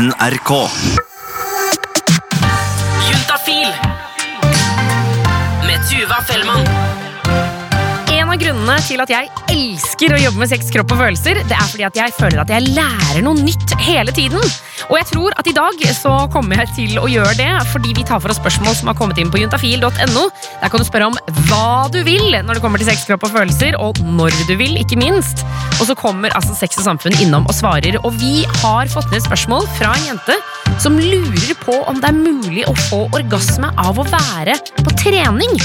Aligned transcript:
NRK. 0.00 0.50
Juntafil 3.10 3.68
med 5.66 5.88
Tuva 5.90 6.22
Fellmann. 6.22 6.99
Av 8.30 8.38
grunnene 8.38 8.76
til 8.86 9.00
at 9.02 9.10
jeg 9.10 9.26
elsker 9.50 10.12
å 10.14 10.18
jobbe 10.20 10.38
med 10.38 10.50
sex, 10.52 10.68
kropp 10.70 10.92
og 10.94 11.00
følelser, 11.00 11.40
det 11.50 11.56
er 11.56 11.66
fordi 11.66 11.82
at 11.88 11.96
jeg 11.98 12.12
føler 12.14 12.38
at 12.38 12.52
jeg 12.54 12.68
lærer 12.76 13.24
noe 13.26 13.34
nytt 13.34 13.74
hele 13.82 14.14
tiden. 14.14 14.38
Og 14.86 14.94
jeg 15.00 15.08
tror 15.08 15.34
at 15.40 15.50
i 15.50 15.54
dag 15.56 15.82
så 15.96 16.12
kommer 16.30 16.62
jeg 16.62 16.70
til 16.76 17.00
å 17.02 17.08
gjøre 17.10 17.34
det, 17.40 17.48
fordi 17.72 17.96
vi 17.98 18.04
tar 18.06 18.22
for 18.22 18.30
oss 18.30 18.38
spørsmål 18.38 18.78
som 18.78 18.92
har 18.92 18.98
kommet 19.00 19.18
inn 19.18 19.32
på 19.34 19.40
juntafil.no. 19.42 20.24
Der 20.62 20.70
kan 20.70 20.78
du 20.78 20.86
spørre 20.86 21.10
om 21.10 21.18
hva 21.48 21.90
du 21.90 21.98
vil 22.06 22.38
når 22.38 22.60
det 22.60 22.62
kommer 22.62 22.78
til 22.78 22.92
sex, 22.92 23.02
kropp 23.10 23.26
og 23.26 23.34
følelser, 23.34 23.74
og 23.82 23.98
når 23.98 24.38
du 24.46 24.54
vil, 24.62 24.78
ikke 24.78 25.00
minst. 25.02 25.42
Og 25.80 25.90
så 25.90 25.98
kommer 25.98 26.30
altså 26.38 26.54
Sex 26.54 26.78
og 26.78 26.86
Samfunn 26.86 27.18
innom 27.18 27.50
og 27.50 27.58
svarer, 27.58 27.98
og 28.04 28.14
vi 28.22 28.44
har 28.62 28.94
fått 28.94 29.10
ned 29.10 29.26
spørsmål 29.26 29.66
fra 29.74 29.96
en 29.98 30.12
jente 30.12 30.38
som 30.80 30.96
lurer 30.96 31.54
på 31.60 31.74
om 31.90 31.98
det 32.00 32.08
er 32.08 32.16
mulig 32.16 32.64
å 32.68 32.74
få 32.88 33.02
orgasme 33.16 33.68
av 33.80 33.98
å 34.00 34.06
være 34.08 34.56
på 34.80 34.94
trening. 35.02 35.58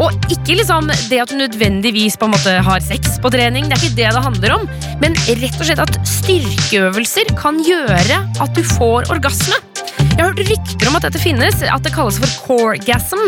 Og 0.00 0.14
ikke 0.32 0.56
liksom 0.56 0.88
det 1.10 1.18
at 1.20 1.32
du 1.32 1.36
nødvendigvis 1.36 2.16
på 2.16 2.24
en 2.24 2.32
måte 2.32 2.54
har 2.64 2.84
sex 2.84 3.18
på 3.20 3.32
trening, 3.34 3.68
det 3.68 3.76
er 3.76 3.82
ikke 3.82 3.98
det 3.98 4.08
det 4.16 4.24
handler 4.24 4.54
om, 4.56 4.64
men 5.02 5.18
rett 5.28 5.58
og 5.58 5.68
slett 5.68 5.82
at 5.84 5.98
styrkeøvelser 6.08 7.34
kan 7.36 7.60
gjøre 7.66 8.22
at 8.40 8.56
du 8.56 8.64
får 8.78 9.12
orgasme. 9.12 9.60
Jeg 10.02 10.18
har 10.18 10.32
hørt 10.32 10.42
rykter 10.48 10.88
om 10.88 10.96
at 10.96 11.04
dette 11.06 11.20
finnes, 11.20 11.60
at 11.64 11.84
det 11.84 11.92
kalles 11.94 12.18
for 12.20 12.48
coregasm. 12.48 13.20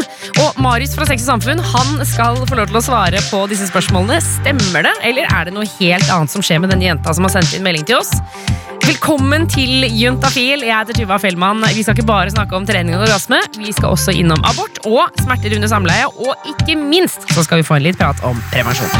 Og 0.43 0.59
Marius 0.61 0.97
fra 0.97 1.07
Sex 1.09 1.25
og 1.25 1.35
Samfunn 1.35 1.63
han 1.73 2.03
skal 2.09 2.41
få 2.49 2.59
lov 2.59 2.73
til 2.73 2.81
å 2.81 2.85
svare 2.85 3.23
på 3.29 3.45
disse 3.53 3.69
spørsmålene. 3.71 4.21
Stemmer 4.25 4.89
det, 4.89 4.93
eller 5.09 5.29
er 5.29 5.49
det 5.49 5.57
noe 5.57 5.69
helt 5.79 6.13
annet 6.13 6.33
som 6.33 6.45
skjer 6.45 6.61
med 6.65 6.73
denne 6.73 6.89
jenta 6.89 7.15
som 7.17 7.29
har 7.29 7.37
sendt 7.37 7.57
inn 7.57 7.65
melding 7.65 7.89
til 7.89 8.01
oss? 8.01 8.13
Velkommen 8.85 9.47
til 9.49 9.87
Juntafil. 9.97 10.61
Jeg 10.67 10.77
heter 10.77 10.99
Tuva 10.99 11.17
Fellmann. 11.17 11.65
Vi 11.73 11.81
skal 11.81 11.97
ikke 11.97 12.05
bare 12.11 12.35
snakke 12.35 12.53
om 12.59 12.67
trening 12.69 12.99
og 12.99 13.07
orgasme. 13.07 13.39
Vi 13.57 13.73
skal 13.73 13.95
også 13.97 14.13
innom 14.13 14.45
abort 14.45 14.83
og 14.85 15.09
smerter 15.23 15.57
under 15.57 15.73
samleie. 15.73 16.11
Og 16.13 16.53
ikke 16.53 16.77
minst 16.77 17.25
så 17.33 17.47
skal 17.47 17.63
vi 17.63 17.69
få 17.71 17.79
en 17.79 17.89
litt 17.89 17.97
prat 18.01 18.21
om 18.29 18.37
prevensjon. 18.53 18.93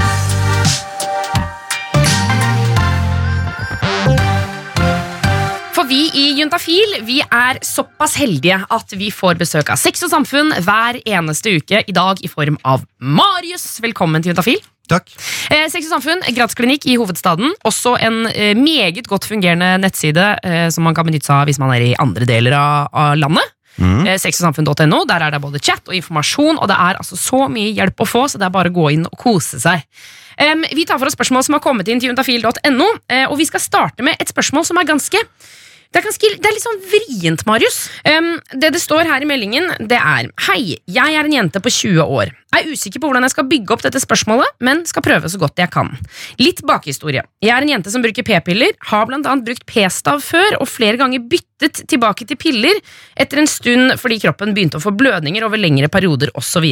Vi 5.95 6.05
i 6.19 6.25
Juntafil 6.39 6.97
vi 7.07 7.21
er 7.23 7.61
såpass 7.63 8.17
heldige 8.19 8.57
at 8.73 8.95
vi 8.99 9.11
får 9.15 9.39
besøk 9.39 9.71
av 9.71 9.79
Sex 9.79 10.03
og 10.07 10.11
Samfunn 10.11 10.51
hver 10.65 10.99
eneste 11.07 11.53
uke. 11.55 11.83
I 11.87 11.95
dag 11.95 12.23
i 12.25 12.31
form 12.31 12.57
av 12.67 12.83
Marius. 12.99 13.79
Velkommen 13.85 14.25
til 14.25 14.33
Juntafil. 14.33 14.59
Takk. 14.91 15.13
Eh, 15.55 15.69
Sex 15.71 15.87
og 15.87 15.95
Samfunn, 15.95 16.25
gratisklinikk 16.35 16.89
i 16.91 16.97
hovedstaden. 16.99 17.55
Også 17.69 17.95
en 18.03 18.25
eh, 18.33 18.57
meget 18.59 19.07
godt 19.11 19.29
fungerende 19.31 19.77
nettside 19.85 20.27
eh, 20.43 20.67
som 20.75 20.89
man 20.89 20.97
kan 20.99 21.07
benytte 21.07 21.31
seg 21.31 21.45
av 21.45 21.53
hvis 21.53 21.63
man 21.63 21.73
er 21.77 21.87
i 21.87 21.95
andre 22.03 22.27
deler 22.29 22.59
av, 22.59 22.91
av 22.91 23.15
landet. 23.21 23.55
Mm. 23.79 24.03
Eh, 24.09 24.19
Sexogsamfunn.no. 24.19 25.05
Der 25.11 25.29
er 25.29 25.35
det 25.37 25.43
både 25.45 25.63
chat 25.63 25.87
og 25.87 25.95
informasjon, 25.95 26.59
og 26.59 26.71
det 26.71 26.79
er 26.89 27.01
altså 27.01 27.19
så 27.21 27.47
mye 27.53 27.71
hjelp 27.77 28.03
å 28.03 28.11
få, 28.17 28.27
så 28.31 28.41
det 28.41 28.49
er 28.49 28.57
bare 28.57 28.75
å 28.75 28.79
gå 28.83 28.91
inn 28.97 29.07
og 29.11 29.19
kose 29.21 29.63
seg. 29.63 29.87
Um, 30.35 30.65
vi 30.75 30.83
tar 30.83 30.99
for 30.99 31.07
oss 31.07 31.15
spørsmål 31.15 31.45
som 31.47 31.55
har 31.55 31.63
kommet 31.63 31.87
inn 31.87 32.01
til 32.03 32.11
juntafil.no, 32.11 32.89
eh, 33.07 33.29
og 33.29 33.39
vi 33.39 33.47
skal 33.47 33.63
starte 33.63 34.03
med 34.03 34.19
et 34.19 34.35
spørsmål 34.35 34.67
som 34.67 34.81
er 34.81 34.89
ganske 34.89 35.21
det 35.95 36.01
er, 36.01 36.07
ganske, 36.09 36.29
det 36.43 36.49
er 36.49 36.55
litt 36.57 36.65
sånn 36.65 36.81
vrient, 36.91 37.43
Marius. 37.47 37.77
Um, 38.03 38.33
det 38.51 38.73
det 38.75 38.81
står 38.83 39.07
her 39.07 39.23
i 39.23 39.29
meldingen, 39.31 39.69
det 39.79 39.95
er 39.95 40.27
Hei, 40.49 40.75
jeg 40.91 41.15
er 41.15 41.29
en 41.29 41.37
jente 41.37 41.63
på 41.63 41.71
20 41.71 42.03
år. 42.03 42.33
Jeg 42.51 42.65
er 42.65 42.75
usikker 42.75 42.99
på 42.99 43.07
hvordan 43.07 43.23
jeg 43.29 43.35
skal 43.37 43.47
bygge 43.53 43.77
opp 43.77 43.85
dette 43.87 44.03
spørsmålet, 44.03 44.57
men 44.67 44.83
skal 44.91 45.07
prøve 45.07 45.31
så 45.31 45.39
godt 45.39 45.63
jeg 45.63 45.71
kan. 45.71 45.93
Litt 46.43 46.65
bakhistorie. 46.67 47.23
Jeg 47.39 47.55
er 47.55 47.63
en 47.63 47.73
jente 47.77 47.95
som 47.95 48.03
bruker 48.03 48.27
p-piller, 48.27 48.75
har 48.91 49.07
blant 49.07 49.31
annet 49.31 49.47
brukt 49.47 49.67
p-stav 49.71 50.19
før, 50.27 50.59
og 50.59 50.71
flere 50.71 50.99
ganger 50.99 51.23
byttet 51.31 51.85
tilbake 51.87 52.27
til 52.27 52.43
piller 52.43 52.83
etter 53.15 53.45
en 53.45 53.51
stund 53.51 53.95
fordi 54.03 54.19
kroppen 54.27 54.51
begynte 54.55 54.83
å 54.83 54.85
få 54.85 54.97
blødninger 54.99 55.47
over 55.47 55.63
lengre 55.63 55.91
perioder 55.95 56.35
osv. 56.35 56.67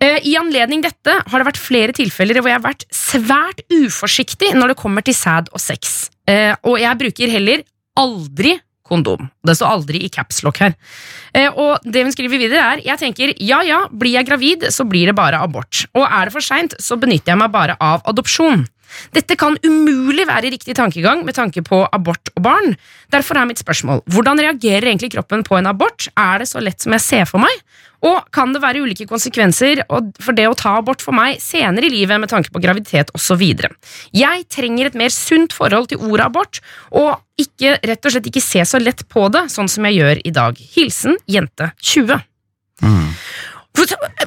Eh, 0.00 0.18
I 0.24 0.36
anledning 0.40 0.80
dette 0.84 1.20
har 1.28 1.40
det 1.42 1.48
vært 1.52 1.60
flere 1.60 1.92
tilfeller 1.96 2.40
hvor 2.40 2.52
jeg 2.52 2.60
har 2.62 2.68
vært 2.70 2.88
svært 2.94 3.64
uforsiktig 3.68 4.54
når 4.56 4.72
det 4.72 4.80
kommer 4.80 5.04
til 5.04 5.16
sæd 5.16 5.52
og 5.52 5.60
sex. 5.60 6.06
Eh, 6.28 6.54
Og 6.64 6.80
jeg 6.80 7.00
bruker 7.04 7.36
heller 7.36 7.68
aldri 7.98 8.56
kondom. 8.88 9.26
Det 9.44 9.52
står 9.58 9.68
aldri 9.74 10.00
i 10.06 10.08
capslock 10.08 10.62
her. 10.62 10.74
Eh, 11.36 11.50
Og 11.52 11.84
det 11.84 12.06
hun 12.06 12.14
skriver 12.14 12.40
videre 12.40 12.62
er 12.72 12.80
Jeg 12.86 12.98
tenker 13.02 13.34
ja 13.36 13.60
ja, 13.66 13.82
blir 13.92 14.14
jeg 14.16 14.28
gravid, 14.30 14.64
så 14.72 14.86
blir 14.88 15.10
det 15.10 15.16
bare 15.18 15.40
abort. 15.44 15.84
Og 15.94 16.06
er 16.06 16.24
det 16.30 16.32
for 16.32 16.40
seint, 16.44 16.74
så 16.80 16.96
benytter 16.96 17.34
jeg 17.34 17.42
meg 17.42 17.52
bare 17.52 17.76
av 17.80 18.00
adopsjon. 18.08 18.64
Dette 19.16 19.36
kan 19.38 19.58
umulig 19.64 20.26
være 20.28 20.52
riktig 20.54 20.76
tankegang 20.78 21.24
med 21.26 21.36
tanke 21.38 21.62
på 21.66 21.82
abort 21.92 22.32
og 22.34 22.44
barn. 22.44 22.76
Derfor 23.12 23.40
er 23.40 23.48
mitt 23.48 23.62
spørsmål 23.62 24.02
hvordan 24.12 24.40
reagerer 24.42 24.90
egentlig 24.90 25.12
kroppen 25.16 25.44
på 25.46 25.58
en 25.58 25.70
abort? 25.70 26.08
Er 26.18 26.42
det 26.42 26.48
så 26.50 26.62
lett 26.62 26.80
som 26.84 26.94
jeg 26.96 27.04
ser 27.04 27.28
for 27.30 27.42
meg? 27.42 27.62
Og 28.06 28.28
kan 28.34 28.52
det 28.54 28.62
være 28.62 28.84
ulike 28.84 29.08
konsekvenser 29.10 29.80
for 30.22 30.36
det 30.36 30.46
å 30.46 30.56
ta 30.58 30.76
abort 30.78 31.02
for 31.02 31.16
meg 31.16 31.40
senere 31.42 31.88
i 31.88 31.92
livet 31.96 32.20
med 32.22 32.30
tanke 32.30 32.52
på 32.54 32.62
graviditet 32.62 33.10
osv.? 33.16 33.42
Jeg 34.14 34.44
trenger 34.54 34.90
et 34.90 34.98
mer 34.98 35.10
sunt 35.14 35.56
forhold 35.56 35.90
til 35.90 36.04
ordet 36.06 36.28
abort, 36.28 36.60
og 36.94 37.18
ikke, 37.38 37.76
rett 37.82 38.06
og 38.06 38.14
slett 38.14 38.30
ikke 38.30 38.44
se 38.44 38.62
så 38.66 38.78
lett 38.82 39.02
på 39.10 39.26
det, 39.34 39.48
sånn 39.50 39.70
som 39.70 39.86
jeg 39.88 39.98
gjør 39.98 40.22
i 40.26 40.34
dag. 40.34 40.62
Hilsen 40.76 41.18
jente 41.26 41.72
20. 41.82 42.22
Mm. 42.86 43.08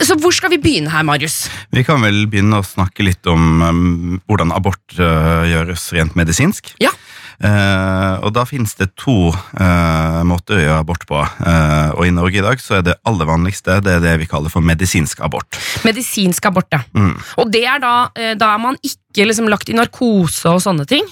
Så 0.01 0.15
hvor 0.19 0.33
skal 0.33 0.51
vi 0.53 0.59
begynne 0.61 0.91
her, 0.93 1.03
Marius? 1.05 1.45
Vi 1.75 1.83
kan 1.87 2.01
vel 2.03 2.25
begynne 2.31 2.61
å 2.61 2.65
snakke 2.65 3.05
litt 3.05 3.27
om 3.29 3.61
um, 3.61 4.19
hvordan 4.29 4.53
abort 4.55 4.99
uh, 4.99 5.43
gjøres 5.47 5.91
rent 5.95 6.17
medisinsk. 6.19 6.73
Ja. 6.81 6.93
Uh, 7.41 8.21
og 8.21 8.35
da 8.35 8.43
finnes 8.45 8.75
det 8.77 8.91
to 9.01 9.31
uh, 9.31 10.21
måter 10.29 10.59
å 10.59 10.61
gjøre 10.61 10.81
abort 10.83 11.07
på. 11.09 11.21
Eh, 11.21 11.89
og 11.95 12.05
i 12.05 12.11
Norge 12.13 12.37
i 12.37 12.43
dag 12.43 12.59
så 12.61 12.77
er 12.77 12.83
det 12.85 12.93
aller 13.07 13.25
vanligste 13.25 13.79
det 13.81 13.95
er 13.97 14.03
det 14.03 14.11
vi 14.21 14.27
kaller 14.29 14.53
for 14.53 14.61
medisinsk 14.65 15.23
abort. 15.25 15.57
Medisinsk 15.87 16.45
abort, 16.45 16.69
ja. 16.73 16.83
Mm. 16.93 17.15
Og 17.41 17.49
det 17.53 17.63
er 17.65 17.81
da, 17.81 17.93
da 18.37 18.51
er 18.53 18.61
man 18.61 18.77
ikke 18.85 19.25
liksom 19.25 19.49
lagt 19.49 19.71
i 19.71 19.77
narkose 19.77 20.53
og 20.53 20.61
sånne 20.63 20.85
ting? 20.89 21.07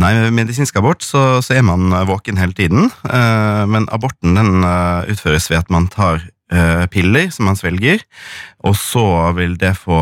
Nei, 0.00 0.12
med 0.20 0.36
medisinsk 0.38 0.78
abort 0.78 1.02
så, 1.06 1.42
så 1.44 1.58
er 1.58 1.66
man 1.66 1.90
våken 2.08 2.38
hele 2.40 2.54
tiden, 2.56 2.88
men 3.02 3.88
aborten 3.94 4.38
den 4.38 4.64
utføres 5.10 5.50
ved 5.50 5.64
at 5.64 5.74
man 5.74 5.90
tar 5.92 6.22
piller 6.92 7.30
som 7.32 7.46
man 7.48 7.56
svelger, 7.56 8.02
og 8.64 8.76
så 8.76 9.32
vil 9.36 9.56
det 9.60 9.72
få 9.80 9.96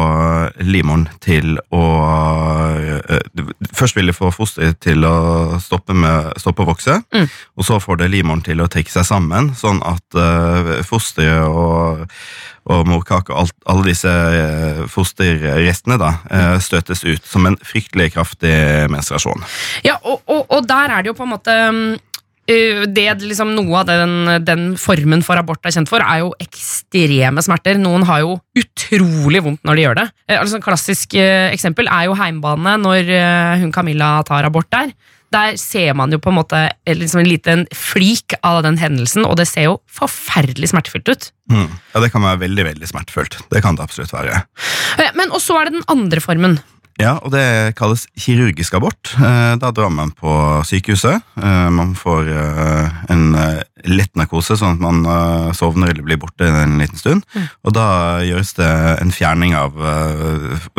livmoren 0.63 1.07
til 1.23 1.57
å 1.75 1.83
eh, 3.09 3.23
Først 3.73 3.97
vil 3.97 4.11
det 4.11 4.17
få 4.17 4.31
fosteret 4.35 4.79
til 4.83 5.07
å 5.07 5.59
stoppe, 5.63 5.95
med, 5.97 6.33
stoppe 6.43 6.65
å 6.65 6.69
vokse, 6.73 6.99
Mm. 7.13 7.29
og 7.57 7.65
så 7.67 7.79
får 7.81 8.03
det 8.03 8.11
livmoren 8.13 8.43
til 8.45 8.61
å 8.61 8.69
trekke 8.71 8.91
seg 8.93 9.07
sammen, 9.09 9.53
sånn 9.59 9.81
at 9.87 10.19
eh, 10.19 10.83
fosteret 10.87 11.47
og, 11.49 12.05
og 12.71 12.87
morkake 12.89 13.33
og 13.33 13.45
alt, 13.45 13.57
alle 13.67 13.89
disse 13.91 14.13
eh, 14.13 14.83
fosterrestene 14.91 15.99
da, 16.01 16.13
eh, 16.31 16.57
støtes 16.63 17.05
ut 17.07 17.27
som 17.27 17.47
en 17.49 17.59
fryktelig 17.67 18.13
kraftig 18.17 18.55
menstruasjon. 18.93 19.43
Ja, 19.87 19.99
og, 20.03 20.23
og, 20.27 20.47
og 20.51 20.67
der 20.69 20.97
er 20.99 21.03
det 21.03 21.13
jo 21.13 21.19
på 21.19 21.27
en 21.27 21.35
måte 21.35 21.57
mm, 21.73 21.93
det 22.47 23.23
liksom 23.23 23.55
Noe 23.55 23.81
av 23.83 23.87
den, 23.87 24.45
den 24.45 24.65
formen 24.81 25.23
for 25.23 25.39
abort 25.39 25.65
er 25.67 25.75
kjent 25.77 25.89
for, 25.91 26.03
er 26.03 26.25
jo 26.25 26.33
ekstreme 26.43 27.43
smerter. 27.45 27.79
Noen 27.81 28.05
har 28.09 28.23
jo 28.25 28.37
utrolig 28.59 29.43
vondt 29.45 29.63
når 29.65 29.79
de 29.79 29.87
gjør 29.87 29.99
det. 30.01 30.07
Eh, 30.29 30.39
altså 30.41 30.59
Et 30.59 30.65
klassisk 30.67 31.15
eh, 31.15 31.51
eksempel 31.55 31.89
er 31.89 32.09
jo 32.09 32.17
heimbane 32.19 32.77
når 32.83 33.11
eh, 33.15 33.59
hun 33.63 33.73
Camilla 33.75 34.17
tar 34.27 34.49
abort 34.49 34.71
der. 34.75 34.93
Der 35.33 35.55
ser 35.57 35.95
man 35.97 36.13
jo 36.13 36.19
på 36.21 36.29
en 36.29 36.37
måte 36.41 36.59
eh, 36.85 36.97
liksom 36.99 37.23
en 37.23 37.31
liten 37.31 37.63
flik 37.73 38.35
av 38.45 38.61
den 38.67 38.77
hendelsen, 38.81 39.25
og 39.25 39.39
det 39.41 39.47
ser 39.49 39.71
jo 39.71 39.79
forferdelig 39.89 40.73
smertefullt 40.75 41.09
ut. 41.09 41.31
Mm. 41.53 41.71
Ja, 41.95 42.03
Det 42.05 42.11
kan 42.13 42.27
være 42.27 42.43
veldig 42.45 42.67
veldig 42.73 42.91
smertefullt. 42.91 43.39
Det 43.53 43.63
kan 43.65 43.79
det 43.79 43.87
absolutt 43.87 44.13
være. 44.13 44.43
Eh, 44.99 45.15
Men 45.17 45.33
og 45.33 45.41
så 45.41 45.61
er 45.61 45.71
det 45.71 45.79
den 45.79 45.89
andre 45.89 46.21
formen. 46.21 46.59
Ja, 47.01 47.15
og 47.25 47.31
Det 47.33 47.75
kalles 47.79 48.07
kirurgisk 48.19 48.75
abort. 48.75 49.15
Eh, 49.17 49.55
Da 49.57 49.71
drar 49.73 49.91
man 49.91 50.11
på 50.13 50.63
sykehuset. 50.69 51.23
Eh, 51.41 51.71
Man 51.71 51.95
får 51.95 52.29
eh, 52.29 52.91
en 53.11 53.33
lett 53.85 54.15
narkose, 54.15 54.55
sånn 54.57 54.77
at 54.77 54.81
man 54.85 55.53
sovner 55.59 55.91
eller 55.91 56.05
blir 56.07 56.17
borte 56.21 56.47
en 56.47 56.77
liten 56.79 56.99
stund. 57.01 57.25
Og 57.65 57.73
Da 57.75 58.21
gjøres 58.23 58.53
det 58.55 58.69
en 59.03 59.11
fjerning 59.11 59.55
av 59.59 59.73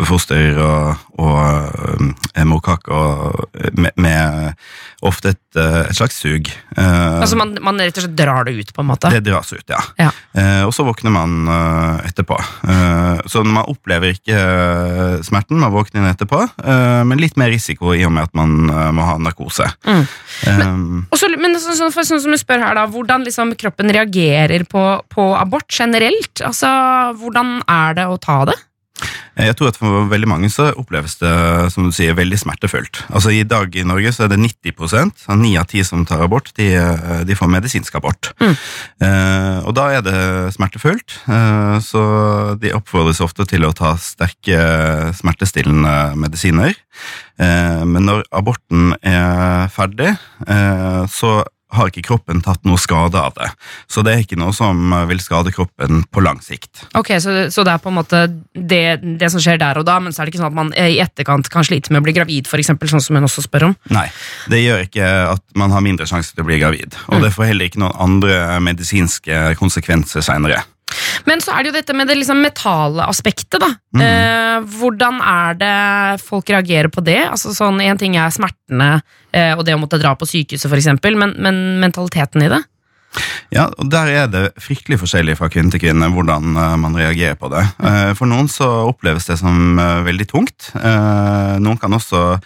foster 0.08 0.56
og, 0.62 0.96
og 1.20 2.14
morkake 2.48 3.02
med, 3.76 3.92
med 4.00 4.54
ofte 5.04 5.34
et, 5.34 5.40
et 5.60 5.92
slags 5.98 6.16
sug. 6.22 6.48
Altså 6.78 7.36
man, 7.36 7.52
man 7.60 7.76
rett 7.82 7.98
og 8.00 8.06
slett 8.06 8.16
drar 8.16 8.48
det 8.48 8.54
ut, 8.56 8.72
på 8.72 8.80
en 8.80 8.88
måte. 8.88 9.10
Det 9.12 9.20
dras 9.26 9.52
ut, 9.52 9.66
ja. 9.68 9.82
Ja. 10.00 10.08
Og 10.64 10.72
så 10.72 10.86
våkner 10.88 11.12
man 11.12 11.44
etterpå. 12.08 12.38
Så 13.28 13.44
man 13.44 13.68
opplever 13.68 14.14
ikke 14.16 14.40
smerten, 15.28 15.60
man 15.60 15.74
våkner 15.76 16.03
inn 16.04 16.12
etterpå, 16.12 16.42
eh, 16.44 17.00
men 17.08 17.20
litt 17.20 17.38
mer 17.40 17.50
risiko 17.52 17.94
i 17.96 18.04
og 18.06 18.12
med 18.14 18.28
at 18.28 18.36
man 18.36 18.68
eh, 18.68 18.90
må 18.94 19.06
ha 19.08 19.16
narkose. 19.22 19.66
Mm. 19.88 20.04
men, 20.44 20.62
um, 20.68 21.00
også, 21.14 21.30
men 21.40 21.56
så, 21.60 21.74
så, 21.78 21.90
for, 21.94 22.06
sånn 22.06 22.22
som 22.22 22.34
du 22.34 22.38
spør 22.40 22.62
her 22.64 22.76
da, 22.78 22.86
Hvordan 22.90 23.24
liksom 23.26 23.54
kroppen 23.58 23.90
reagerer 23.94 24.66
på, 24.68 24.84
på 25.10 25.26
abort 25.38 25.72
generelt? 25.72 26.44
Altså, 26.44 26.68
Hvordan 27.20 27.58
er 27.70 27.98
det 27.98 28.06
å 28.10 28.20
ta 28.20 28.42
det? 28.50 28.56
Eh, 29.36 29.46
Jeg 29.46 29.56
tror 29.58 29.68
at 29.68 29.76
For 29.80 30.06
veldig 30.08 30.28
mange 30.30 30.48
så 30.52 30.70
oppleves 30.78 31.16
det 31.20 31.32
som 31.74 31.84
du 31.88 31.92
sier, 31.92 32.14
veldig 32.14 32.38
smertefullt. 32.38 33.02
Altså 33.10 33.32
I 33.34 33.42
dag 33.42 33.74
i 33.76 33.82
Norge 33.86 34.12
så 34.14 34.24
er 34.24 34.28
det 34.34 34.38
90 34.38 35.12
av 35.28 35.38
9 35.38 35.58
av 35.60 35.66
10 35.66 35.84
som 35.84 36.04
tar 36.06 36.22
abort, 36.22 36.52
de, 36.56 36.68
eh, 36.74 37.24
de 37.24 37.34
får 37.34 37.50
medisinsk 37.50 37.94
abort. 37.98 38.32
Eh, 38.40 39.58
og 39.64 39.74
da 39.74 39.88
er 39.96 40.02
det 40.06 40.54
smertefullt, 40.54 41.18
eh, 41.28 41.78
så 41.84 42.04
de 42.60 42.72
oppfordres 42.76 43.20
ofte 43.24 43.46
til 43.48 43.64
å 43.66 43.74
ta 43.74 43.94
sterke 43.96 45.12
smertestillende 45.18 46.14
medisiner. 46.16 46.74
Eh, 47.38 47.82
men 47.84 48.06
når 48.06 48.22
aborten 48.32 48.94
er 49.02 49.68
ferdig, 49.74 50.16
eh, 50.46 51.02
så 51.10 51.42
har 51.76 51.90
ikke 51.90 52.04
kroppen 52.08 52.42
tatt 52.44 52.62
noe 52.66 52.80
skade 52.80 53.20
av 53.20 53.34
det. 53.38 53.50
Så 53.90 54.04
det 54.06 54.14
er 54.14 54.24
ikke 54.24 54.38
noe 54.40 54.54
som 54.56 54.94
vil 55.08 55.22
skade 55.22 55.52
kroppen 55.54 56.04
på 56.10 56.24
lang 56.24 56.40
sikt. 56.44 56.86
Ok, 56.98 57.14
så, 57.22 57.36
så 57.52 57.64
det 57.66 57.74
er 57.74 57.82
på 57.82 57.92
en 57.92 57.98
måte 57.98 58.24
det, 58.52 58.84
det 59.20 59.30
som 59.32 59.42
skjer 59.42 59.60
der 59.60 59.80
og 59.80 59.86
da, 59.88 59.98
men 60.02 60.14
så 60.14 60.22
er 60.22 60.28
det 60.28 60.34
ikke 60.34 60.42
sånn 60.42 60.52
at 60.52 60.58
man 60.58 60.72
eh, 60.78 60.94
i 60.96 61.00
etterkant 61.04 61.50
kan 61.52 61.66
slite 61.66 61.94
med 61.94 62.02
å 62.02 62.06
bli 62.06 62.16
gravid, 62.16 62.50
eksempel, 62.64 62.90
sånn 62.90 63.02
som 63.02 63.18
hun 63.18 63.26
også 63.26 63.44
spør 63.46 63.70
om? 63.70 63.78
Nei, 63.94 64.06
det 64.52 64.62
gjør 64.62 64.86
ikke 64.86 65.08
at 65.34 65.44
man 65.58 65.74
har 65.74 65.84
mindre 65.84 66.08
sjanse 66.08 66.34
til 66.34 66.44
å 66.44 66.48
bli 66.48 66.60
gravid. 66.62 66.96
Og 67.12 67.24
det 67.24 67.32
får 67.34 67.50
heller 67.52 67.70
ikke 67.70 67.82
noen 67.82 67.98
andre 68.06 68.60
medisinske 68.64 69.54
konsekvenser 69.60 70.24
seinere. 70.24 70.62
Men 71.28 71.42
så 71.44 71.54
er 71.54 71.64
det 71.64 71.72
jo 71.72 71.76
dette 71.78 71.96
med 71.96 72.10
det 72.10 72.18
liksom 72.20 72.42
metale 72.44 73.06
aspektet, 73.08 73.60
da. 73.62 73.70
Eh, 73.94 74.68
hvordan 74.78 75.20
er 75.24 75.58
det 75.60 75.74
folk 76.24 76.50
reagerer 76.52 76.90
på 76.92 77.04
det? 77.04 77.20
Altså 77.28 77.54
sånn, 77.54 77.80
En 77.84 77.98
ting 78.00 78.16
er 78.18 78.34
smertene 78.34 79.02
eh, 79.32 79.52
og 79.54 79.64
det 79.66 79.74
å 79.76 79.80
måtte 79.80 80.00
dra 80.02 80.14
på 80.18 80.28
sykehuset, 80.28 80.72
eksempel, 80.72 81.18
men, 81.18 81.36
men 81.38 81.64
mentaliteten 81.82 82.44
i 82.46 82.52
det? 82.52 82.62
Ja, 83.54 83.68
og 83.78 83.90
Der 83.92 84.10
er 84.10 84.30
det 84.30 84.42
fryktelig 84.62 84.98
forskjellig 85.02 85.36
fra 85.38 85.48
kvinne 85.52 85.72
til 85.72 85.82
kvinne 85.84 86.08
hvordan 86.12 86.56
eh, 86.58 86.76
man 86.80 86.96
reagerer 86.98 87.38
på 87.38 87.50
det. 87.52 87.62
Eh, 87.78 88.10
For 88.18 88.30
noen 88.30 88.48
så 88.50 88.68
oppleves 88.88 89.28
det 89.30 89.38
som 89.40 89.78
eh, 89.78 90.02
veldig 90.06 90.28
tungt. 90.30 90.70
Noen 90.74 91.78
kan 91.80 91.94
også 91.94 92.38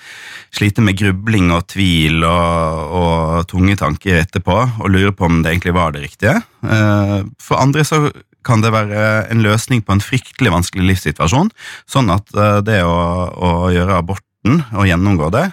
slite 0.55 0.83
med 0.85 0.99
grubling 0.99 1.51
og 1.55 1.67
tvil 1.73 2.23
og, 2.27 2.95
og 3.01 3.49
tunge 3.51 3.77
tanker 3.81 4.23
etterpå 4.23 4.57
og 4.83 4.91
lure 4.93 5.13
på 5.17 5.29
om 5.29 5.43
det 5.43 5.55
egentlig 5.55 5.75
var 5.77 5.93
det 5.95 6.05
riktige. 6.07 6.35
For 6.63 7.61
andre 7.61 7.85
så 7.87 8.09
kan 8.49 8.65
det 8.65 8.73
være 8.75 9.03
en 9.33 9.45
løsning 9.45 9.85
på 9.85 9.95
en 9.95 10.05
fryktelig 10.05 10.55
vanskelig 10.55 10.89
livssituasjon, 10.93 11.53
sånn 11.91 12.09
at 12.15 12.33
eh, 12.35 12.61
det 12.67 12.81
å, 12.87 12.97
å 13.29 13.53
gjøre 13.75 14.01
aborten 14.01 14.63
og 14.73 14.89
gjennomgå 14.89 15.29
det, 15.35 15.49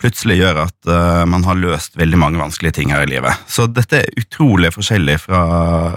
plutselig 0.00 0.38
gjør 0.40 0.62
at 0.66 0.90
uh, 0.90 1.24
man 1.28 1.44
har 1.48 1.58
løst 1.58 1.96
veldig 1.98 2.20
mange 2.20 2.40
vanskelige 2.40 2.78
ting 2.80 2.92
her 2.92 3.06
i 3.06 3.10
livet. 3.10 3.32
Så 3.48 3.66
dette 3.70 4.02
er 4.02 4.20
utrolig 4.20 4.72
forskjellig 4.74 5.18
fra, 5.24 5.42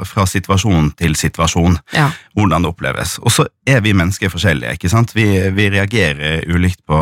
fra 0.08 0.28
situasjon 0.30 0.94
til 1.00 1.16
situasjon, 1.20 1.80
Ja. 1.96 2.10
hvordan 2.38 2.64
det 2.64 2.72
oppleves. 2.72 3.18
Og 3.20 3.34
så 3.36 3.48
er 3.68 3.82
vi 3.86 3.94
mennesker 3.94 4.32
forskjellige, 4.32 4.78
ikke 4.80 4.92
sant? 4.92 5.16
Vi, 5.16 5.28
vi 5.56 5.70
reagerer 5.74 6.46
ulikt 6.48 6.86
på, 6.88 7.00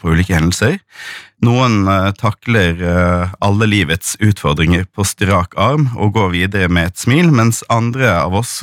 på 0.00 0.12
ulike 0.14 0.36
hendelser. 0.36 0.78
Noen 1.44 1.82
uh, 1.84 2.12
takler 2.16 2.78
uh, 2.80 3.34
alle 3.44 3.66
livets 3.68 4.14
utfordringer 4.24 4.86
på 4.88 5.04
strak 5.04 5.52
arm 5.60 5.90
og 5.98 6.14
går 6.16 6.30
videre 6.32 6.70
med 6.72 6.92
et 6.92 7.02
smil, 7.02 7.28
mens 7.34 7.60
andre 7.72 8.14
av 8.22 8.34
oss 8.38 8.60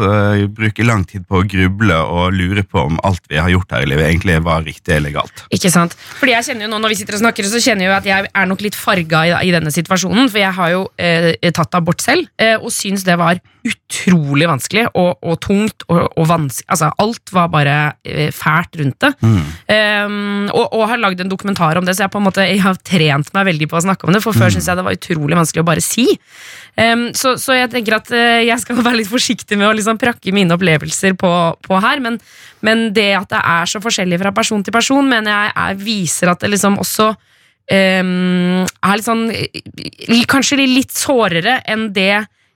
bruker 0.55 0.87
lang 0.87 1.03
tid 1.05 1.27
på 1.29 1.41
å 1.41 1.45
gruble 1.45 1.97
og 2.01 2.33
lure 2.33 2.63
på 2.65 2.81
om 2.81 2.97
alt 3.05 3.21
vi 3.29 3.37
har 3.37 3.51
gjort 3.51 3.75
her 3.75 3.85
i 3.85 3.89
livet, 3.91 4.07
egentlig 4.09 4.39
var 4.45 4.63
riktig 4.65 4.95
eller 4.95 5.13
galt. 5.13 5.43
Ikke 5.53 5.69
sant? 5.73 5.93
Fordi 6.19 6.33
jeg 6.33 6.47
kjenner 6.47 6.65
jo 6.65 6.71
nå 6.73 6.79
Når 6.83 6.93
vi 6.93 6.97
sitter 6.99 7.17
og 7.17 7.21
snakker, 7.23 7.47
så 7.47 7.61
kjenner 7.61 7.72
jeg 7.81 7.89
jo 7.89 7.95
at 7.95 8.07
jeg 8.07 8.29
er 8.29 8.49
nok 8.49 8.61
litt 8.65 8.77
farga 8.77 9.23
i, 9.29 9.33
i 9.49 9.55
denne 9.55 9.73
situasjonen. 9.73 10.29
For 10.29 10.41
jeg 10.41 10.53
har 10.59 10.75
jo 10.75 10.85
eh, 11.01 11.33
tatt 11.55 11.79
abort 11.79 12.03
selv, 12.03 12.29
eh, 12.37 12.55
og 12.59 12.73
syns 12.73 13.05
det 13.07 13.17
var 13.19 13.41
utrolig 13.63 14.47
vanskelig 14.49 14.89
og, 14.99 15.21
og 15.23 15.37
tungt. 15.43 15.85
og, 15.87 16.01
og 16.19 16.27
vanskelig 16.27 16.67
Altså, 16.73 16.89
alt 16.99 17.31
var 17.33 17.49
bare 17.53 17.75
eh, 18.03 18.31
fælt 18.33 18.79
rundt 18.79 19.05
det. 19.05 19.11
Um, 19.23 20.49
og, 20.51 20.65
og 20.75 20.87
har 20.91 20.99
lagd 20.99 21.21
en 21.23 21.31
dokumentar 21.31 21.77
om 21.79 21.85
det, 21.85 21.95
så 21.95 22.05
jeg 22.05 22.13
på 22.13 22.19
en 22.19 22.27
måte 22.27 22.45
jeg 22.47 22.61
har 22.63 22.79
trent 22.85 23.31
meg 23.35 23.47
veldig 23.51 23.69
på 23.71 23.79
å 23.79 23.83
snakke 23.85 24.07
om 24.07 24.15
det. 24.15 24.23
For 24.23 24.35
før 24.35 24.53
synes 24.53 24.67
jeg 24.67 24.79
det 24.79 24.85
var 24.87 24.97
utrolig 24.97 25.39
vanskelig 25.39 25.63
å 25.63 25.67
bare 25.67 25.83
si. 25.83 26.07
Um, 26.75 27.09
så, 27.17 27.35
så 27.39 27.57
jeg 27.57 27.71
tenker 27.73 27.99
at 27.99 28.11
eh, 28.15 28.43
jeg 28.47 28.59
skal 28.63 28.81
være 28.87 28.99
litt 29.01 29.11
forsiktig 29.11 29.59
med 29.59 29.69
å 29.69 29.75
liksom 29.77 29.99
prakke 30.01 30.35
mine 30.35 30.57
opplevelser 30.57 31.15
på, 31.19 31.33
på 31.63 31.83
her. 31.83 32.03
Men, 32.03 32.19
men 32.65 32.89
det 32.95 33.11
at 33.19 33.29
det 33.31 33.43
er 33.43 33.69
så 33.69 33.83
forskjellig 33.83 34.19
fra 34.23 34.33
person 34.35 34.65
til 34.65 34.75
person, 34.75 35.07
mener 35.07 35.31
jeg 35.31 35.53
er, 35.65 35.79
viser 35.83 36.33
at 36.33 36.43
det 36.43 36.51
liksom 36.55 36.81
også 36.83 37.13
um, 37.71 38.63
er 38.65 38.97
litt 38.99 39.07
sånn 39.07 39.27
Kanskje 40.29 40.59
litt 40.67 40.91
sårere 40.91 41.61
enn 41.69 41.89
det 41.95 42.11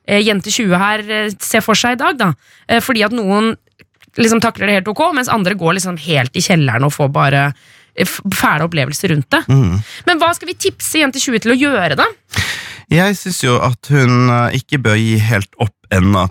eh, 0.07 0.19
jente 0.23 0.51
20 0.51 0.75
her 0.81 1.05
eh, 1.07 1.29
ser 1.39 1.63
for 1.65 1.77
seg 1.79 1.95
i 1.97 2.01
dag. 2.01 2.17
da 2.19 2.33
Eh, 2.67 2.81
Fordi 2.83 3.03
at 3.07 3.15
noen 3.15 3.53
liksom 4.17 4.41
takler 4.41 4.67
det 4.67 4.79
helt 4.79 4.87
ok, 4.91 5.13
mens 5.13 5.29
andre 5.29 5.53
går 5.55 5.77
liksom 5.77 5.97
helt 6.07 6.35
i 6.35 6.41
kjelleren 6.41 6.83
og 6.87 6.93
får 6.95 7.11
bare 7.13 7.51
fæle 7.97 8.65
opplevelser 8.65 9.09
rundt 9.13 9.29
det. 9.33 9.43
Men 10.05 10.19
hva 10.21 10.31
skal 10.35 10.49
vi 10.51 10.53
tipse 10.57 10.99
jente 10.99 11.19
20 11.21 11.39
til 11.45 11.53
å 11.53 11.57
gjøre, 11.57 11.95
da? 11.97 12.05
Jeg 12.87 13.17
syns 13.19 13.41
jo 13.43 13.57
at 13.59 13.89
hun 13.91 14.29
eh, 14.31 14.61
ikke 14.61 14.79
bør 14.79 14.95
gi 14.95 15.17
helt 15.19 15.51
opp 15.59 15.73
ennå 15.91 16.23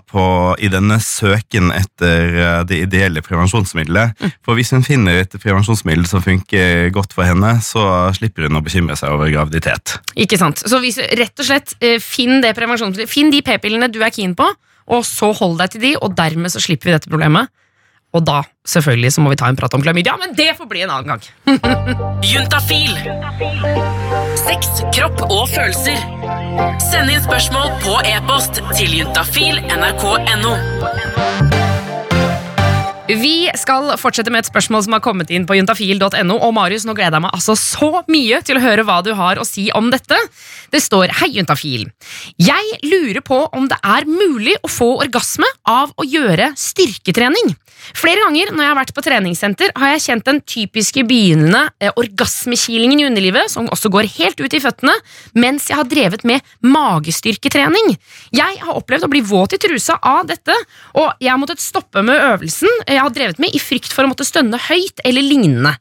i 0.61 0.69
denne 0.69 0.97
søken 1.01 1.69
etter 1.73 2.33
eh, 2.33 2.61
det 2.69 2.79
ideelle 2.87 3.21
prevensjonsmiddelet. 3.25 4.17
For 4.45 4.57
hvis 4.57 4.73
hun 4.73 4.85
finner 4.85 5.21
et 5.21 5.37
prevensjonsmiddel 5.37 6.07
som 6.09 6.23
funker 6.25 6.89
godt 6.95 7.13
for 7.13 7.29
henne, 7.29 7.59
så 7.61 8.09
slipper 8.17 8.47
hun 8.47 8.57
å 8.57 8.63
bekymre 8.65 8.97
seg 8.97 9.13
over 9.13 9.29
graviditet. 9.33 9.99
Ikke 10.17 10.39
sant? 10.41 10.63
Så 10.65 10.81
hvis, 10.81 10.97
rett 10.97 11.37
og 11.37 11.45
slett, 11.45 11.75
eh, 11.77 12.01
finn 12.01 12.41
det 12.41 12.55
prevensjonsmiddelet. 12.57 13.13
Finn 13.13 13.29
de 13.33 13.43
p-pillene 13.45 13.91
du 13.93 14.01
er 14.01 14.13
keen 14.13 14.33
på, 14.37 14.49
og 14.87 15.05
så 15.05 15.29
hold 15.37 15.59
deg 15.61 15.75
til 15.75 15.85
de, 15.85 15.93
og 16.01 16.17
dermed 16.17 16.53
så 16.53 16.63
slipper 16.63 16.89
vi 16.89 16.97
dette 16.97 17.11
problemet. 17.11 17.53
Og 18.15 18.21
da 18.25 18.37
selvfølgelig 18.67 19.11
så 19.13 19.21
må 19.21 19.29
vi 19.33 19.37
ta 19.39 19.45
en 19.51 19.57
prat 19.59 19.73
om 19.75 19.81
klamydia, 19.83 20.13
men 20.21 20.29
det 20.37 20.55
får 20.57 20.67
bli 20.71 20.81
en 20.85 20.93
annen 20.95 21.09
gang. 21.11 21.21
Juntafil. 22.31 22.93
Sex, 24.45 24.61
kropp 24.95 25.17
og 25.27 25.45
følelser. 25.51 25.99
Send 26.87 27.07
inn 27.11 27.23
spørsmål 27.27 27.67
på 27.83 27.93
e-post 28.15 28.53
til 28.77 28.89
juntafil 29.01 29.55
nrk.no. 29.67 30.55
Vi 33.07 33.47
skal 33.55 33.93
fortsette 33.95 34.31
med 34.33 34.43
et 34.43 34.49
spørsmål 34.49 34.81
som 34.83 34.95
har 34.97 35.01
kommet 35.03 35.29
inn 35.31 35.45
på 35.47 35.55
juntafil.no. 35.55 36.35
Og 36.43 36.51
Marius, 36.55 36.83
nå 36.83 36.91
gleder 36.97 37.15
jeg 37.15 37.23
meg 37.23 37.37
altså 37.37 37.55
så 37.55 38.01
mye 38.11 38.41
til 38.43 38.59
å 38.59 38.63
høre 38.65 38.83
hva 38.83 38.97
du 39.05 39.13
har 39.15 39.39
å 39.39 39.45
si 39.47 39.69
om 39.71 39.87
dette. 39.93 40.17
Det 40.73 40.81
står 40.83 41.13
Hei, 41.21 41.29
Juntafil. 41.37 41.85
Jeg 42.35 42.81
lurer 42.83 43.23
på 43.23 43.39
om 43.55 43.69
det 43.71 43.77
er 43.79 44.09
mulig 44.11 44.57
å 44.59 44.71
få 44.71 44.89
orgasme 45.05 45.47
av 45.63 45.95
å 45.95 46.03
gjøre 46.03 46.51
styrketrening. 46.59 47.55
Flere 47.95 48.25
ganger 48.25 48.51
når 48.51 48.65
jeg 48.65 48.71
har 48.71 48.79
vært 48.81 48.93
på 48.97 49.03
treningssenter, 49.05 49.71
har 49.77 49.93
jeg 49.93 50.03
kjent 50.03 50.27
den 50.27 50.41
typiske 50.43 51.03
begynnende 51.07 51.67
eh, 51.79 51.93
orgasmekilingen 51.95 52.99
i 52.99 53.07
underlivet, 53.07 53.51
som 53.53 53.69
også 53.71 53.91
går 53.93 54.09
helt 54.17 54.41
ut 54.41 54.57
i 54.57 54.61
føttene, 54.63 54.95
mens 55.37 55.69
jeg 55.69 55.79
har 55.79 55.87
drevet 55.87 56.25
med 56.27 56.43
magestyrketrening. 56.65 57.93
Jeg 58.35 58.59
har 58.63 58.75
opplevd 58.75 59.07
å 59.07 59.11
bli 59.13 59.23
våt 59.23 59.55
i 59.55 59.61
trusa 59.61 59.99
av 60.01 60.27
dette, 60.27 60.55
og 60.97 61.23
jeg 61.23 61.31
har 61.31 61.39
måttet 61.39 61.63
stoppe 61.63 62.03
med 62.03 62.19
øvelsen 62.19 62.83
jeg 62.97 63.05
har 63.05 63.13
drevet 63.13 63.41
med 63.41 63.53
i 63.55 63.61
frykt 63.61 63.93
for 63.93 64.05
å 64.05 64.11
måtte 64.11 64.25
stønne 64.27 64.59
høyt 64.67 65.01
eller 65.07 65.25
lignende. 65.25 65.73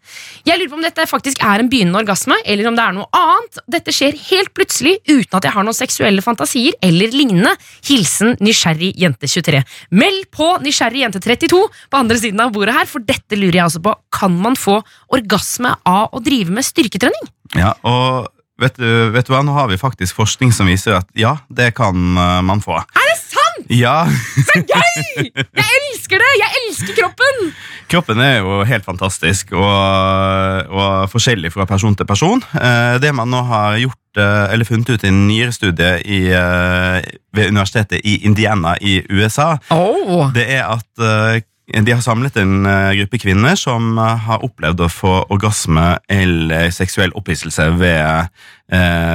Jeg 0.47 0.61
lurer 0.61 0.73
på 0.73 0.79
om 0.79 0.85
dette 0.85 1.07
faktisk 1.09 1.43
er 1.45 1.63
en 1.63 1.71
begynnende 1.73 2.03
orgasme, 2.03 2.37
eller 2.45 2.69
om 2.69 2.77
det 2.77 2.85
er 2.85 2.97
noe 2.97 3.09
annet. 3.17 3.61
Dette 3.77 3.95
skjer 3.95 4.19
helt 4.29 4.53
plutselig 4.57 4.99
uten 5.09 5.39
at 5.39 5.49
jeg 5.49 5.57
har 5.57 5.67
noen 5.67 5.77
seksuelle 5.77 6.25
fantasier 6.25 6.77
eller 6.85 7.15
lignende. 7.15 7.55
Hilsen 7.89 8.37
nysgjerrig 8.45 8.93
jente 9.01 9.31
23. 9.31 9.63
Meld 9.97 10.29
på 10.35 10.51
nysgjerrig 10.65 11.05
jente 11.07 11.23
32 11.25 11.63
på 11.91 12.01
andre 12.01 12.21
siden 12.21 12.45
av 12.45 12.55
bordet 12.55 12.77
her, 12.77 12.89
for 12.91 13.05
dette 13.05 13.39
lurer 13.39 13.63
jeg 13.63 13.71
også 13.71 13.85
på. 13.87 13.97
Kan 14.17 14.39
man 14.43 14.59
få 14.59 14.81
orgasme 15.17 15.75
av 15.89 16.15
å 16.17 16.23
drive 16.25 16.55
med 16.55 16.67
styrketrening? 16.67 17.31
Ja, 17.57 17.75
og 17.87 18.33
vet 18.61 18.79
du, 18.81 18.89
vet 19.15 19.29
du 19.29 19.35
hva, 19.35 19.45
nå 19.47 19.57
har 19.57 19.71
vi 19.73 19.81
faktisk 19.81 20.19
forskning 20.19 20.55
som 20.57 20.69
viser 20.71 21.01
at 21.01 21.11
ja, 21.19 21.37
det 21.49 21.73
kan 21.79 21.97
eh, 21.97 22.41
man 22.47 22.65
få. 22.65 22.81
Er 22.81 23.11
det 23.13 23.19
sant?! 23.23 23.36
Ja, 23.73 24.05
Så 24.51 24.61
gøy! 24.63 25.31
Jeg 25.35 25.67
elsker 25.81 26.21
det! 26.23 26.33
Jeg 26.41 26.61
elsker 26.63 26.99
kroppen! 27.01 27.51
kroppen 27.91 28.19
er 28.21 28.41
jo 28.41 28.61
helt 28.67 28.85
fantastisk 28.87 29.53
og, 29.55 30.71
og 30.75 31.11
forskjellig 31.13 31.53
fra 31.55 31.67
person 31.71 31.95
til 31.97 32.07
person. 32.09 32.43
Eh, 32.59 32.97
Det 33.03 33.13
man 33.15 33.31
nå 33.31 33.43
har 33.47 33.77
gjort, 33.79 34.01
eh, 34.19 34.53
eller 34.53 34.67
funnet 34.69 34.91
ut 34.91 35.05
i 35.07 35.11
en 35.13 35.21
nyere 35.29 35.53
studie 35.55 35.93
i, 36.05 36.21
eh, 36.35 37.01
ved 37.37 37.53
universitetet 37.53 38.01
i 38.05 38.17
Indiana 38.27 38.77
i 38.81 39.01
USA, 39.11 39.57
Oh. 39.71 40.31
det 40.35 40.49
er 40.59 40.65
at 40.77 41.43
de 41.67 41.93
har 41.93 42.01
samlet 42.03 42.37
en 42.39 42.63
gruppe 42.95 43.19
kvinner 43.19 43.57
som 43.59 43.97
har 43.99 44.43
opplevd 44.47 44.85
å 44.87 44.91
få 44.93 45.15
orgasme 45.35 45.97
eller 46.09 46.71
seksuell 46.71 47.11
opphisselse 47.19 47.67
ved 47.81 48.29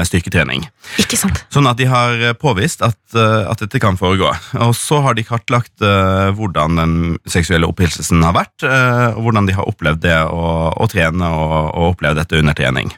styrketrening. 0.08 0.64
Ikke 1.02 1.18
sant? 1.20 1.42
Sånn 1.52 1.68
at 1.70 1.80
de 1.80 1.88
har 1.90 2.16
eh, 2.20 2.36
påvist 2.38 2.82
at, 2.86 2.98
eh, 3.16 3.50
at 3.50 3.60
dette 3.62 3.82
kan 3.84 3.98
foregå. 4.00 4.30
Og 4.64 4.74
så 4.78 5.02
har 5.06 5.18
de 5.18 5.26
kartlagt 5.28 5.84
eh, 5.84 6.32
hvordan 6.38 6.80
den 6.80 6.96
seksuelle 7.30 7.68
opphilselsen 7.70 8.24
har 8.26 8.36
vært, 8.38 8.66
eh, 8.66 9.12
og 9.12 9.26
hvordan 9.26 9.50
de 9.50 9.56
har 9.58 9.68
opplevd 9.70 10.04
det 10.06 10.18
å, 10.32 10.72
å 10.72 10.90
trene 10.92 11.32
og, 11.36 11.56
og 11.76 11.92
oppleve 11.94 12.22
dette 12.22 12.40
under 12.40 12.58
trening. 12.58 12.92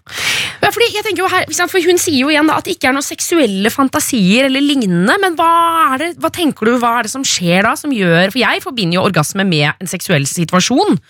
Ja, 0.64 0.70
fordi 0.72 0.92
jeg 0.94 1.04
tenker 1.06 1.26
jo 1.26 1.32
her, 1.32 1.48
for 1.68 1.84
Hun 1.84 2.00
sier 2.00 2.22
jo 2.22 2.32
igjen 2.32 2.48
da 2.48 2.60
at 2.62 2.68
det 2.68 2.78
ikke 2.78 2.92
er 2.92 2.96
noen 2.96 3.06
seksuelle 3.06 3.74
fantasier 3.74 4.48
eller 4.48 4.64
lignende, 4.64 5.18
men 5.20 5.36
hva, 5.40 5.52
er 5.94 6.04
det, 6.06 6.10
hva 6.24 6.32
tenker 6.34 6.70
du, 6.70 6.78
hva 6.80 7.00
er 7.00 7.08
det 7.08 7.14
som 7.14 7.26
skjer 7.28 7.66
da 7.68 7.74
som 7.80 7.92
gjør 7.94 8.32
For 8.32 8.40
jeg 8.42 8.64
forbinder 8.64 9.00
jo 9.00 9.08
orgasme 9.10 9.46
med 9.48 9.74
en 9.74 9.90
seksuell 9.90 10.26
situasjon. 10.30 11.02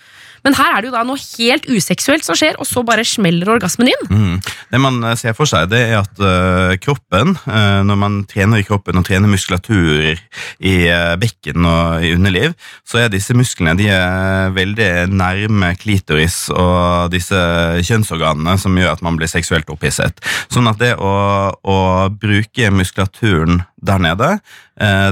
Men 0.44 0.56
her 0.58 0.74
er 0.74 0.82
det 0.82 0.90
jo 0.90 0.94
da 0.94 1.02
noe 1.08 1.20
helt 1.20 1.66
useksuelt 1.72 2.26
som 2.26 2.36
skjer, 2.36 2.58
og 2.60 2.68
så 2.68 2.84
bare 2.86 3.06
smeller 3.08 3.48
orgasmen 3.54 3.88
inn. 3.88 4.10
Mm. 4.10 4.34
Det 4.74 4.80
man 4.82 5.00
eh, 5.08 5.16
ser 5.20 5.36
for 5.36 5.48
seg, 5.48 5.70
det 5.72 5.80
er 5.88 5.96
at 6.02 6.20
uh, 6.20 6.74
kroppen, 6.84 7.34
uh, 7.48 7.80
når 7.86 8.00
man 8.00 8.18
trener 8.28 8.60
i 8.60 8.66
kroppen 8.66 9.00
og 9.00 9.06
trener 9.08 9.30
muskulatur 9.30 10.20
i 10.60 10.74
uh, 10.92 11.14
bekken 11.20 11.64
og 11.68 12.04
i 12.04 12.12
underliv, 12.16 12.56
så 12.84 13.04
er 13.04 13.12
disse 13.12 13.36
musklene 13.36 13.76
de 13.78 13.88
er 13.94 14.52
veldig 14.54 14.90
nærme 15.14 15.72
klitoris 15.80 16.44
og 16.52 17.12
disse 17.14 17.38
kjønnsorganene 17.84 18.58
som 18.60 18.76
gjør 18.76 18.94
at 18.98 19.04
man 19.04 19.16
blir 19.18 19.30
seksuelt 19.30 19.70
opphisset. 19.72 20.20
Sånn 20.52 20.68
at 20.70 20.80
det 20.82 20.94
å, 21.00 21.14
å 21.56 21.78
bruke 22.12 22.72
muskulaturen 22.74 23.62
der 23.84 24.00
nede, 24.00 24.30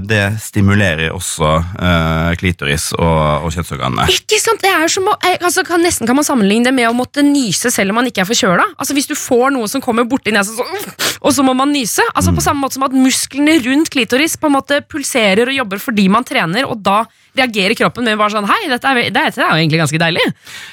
det 0.02 0.22
stimulerer 0.42 1.12
også 1.14 1.50
eh, 1.62 2.32
klitoris 2.40 2.88
og, 2.96 3.46
og 3.46 3.52
kjønnsorganene. 3.54 4.08
Ikke 4.10 4.40
sant? 4.42 4.58
Det 4.62 4.72
er 4.72 4.90
som 4.90 5.06
å, 5.06 5.14
eh, 5.22 5.36
altså, 5.38 5.62
kan, 5.66 5.82
Nesten 5.84 6.08
kan 6.08 6.18
man 6.18 6.26
sammenligne 6.26 6.66
det 6.66 6.74
med 6.74 6.88
å 6.88 6.96
måtte 6.96 7.22
nyse 7.22 7.70
selv 7.70 7.94
om 7.94 8.00
man 8.00 8.10
ikke 8.10 8.24
er 8.24 8.30
forkjøla. 8.32 8.66
Altså, 8.74 8.96
hvis 8.98 9.06
du 9.10 9.14
får 9.18 9.54
noe 9.54 9.70
som 9.70 9.84
kommer 9.84 10.08
borti 10.08 10.34
nesa, 10.34 10.56
så, 10.56 11.14
og 11.22 11.36
så 11.36 11.46
må 11.46 11.54
man 11.58 11.70
nyse. 11.74 12.02
Altså, 12.10 12.34
På 12.34 12.42
samme 12.42 12.64
måte 12.64 12.78
som 12.78 12.88
at 12.88 12.96
musklene 12.96 13.60
rundt 13.62 13.92
klitoris 13.94 14.34
på 14.34 14.50
en 14.50 14.56
måte 14.58 14.82
pulserer 14.82 15.46
og 15.46 15.58
jobber 15.60 15.82
fordi 15.82 16.08
man 16.10 16.26
trener, 16.26 16.66
og 16.66 16.82
da 16.82 17.04
reagerer 17.38 17.74
kroppen 17.78 18.06
med 18.08 18.18
bare 18.20 18.34
sånn 18.34 18.48
Hei, 18.48 18.66
dette 18.70 18.88
er, 18.88 19.10
dette 19.14 19.40
er 19.40 19.52
jo 19.54 19.60
egentlig 19.60 19.80
ganske 19.82 20.00
deilig. 20.02 20.24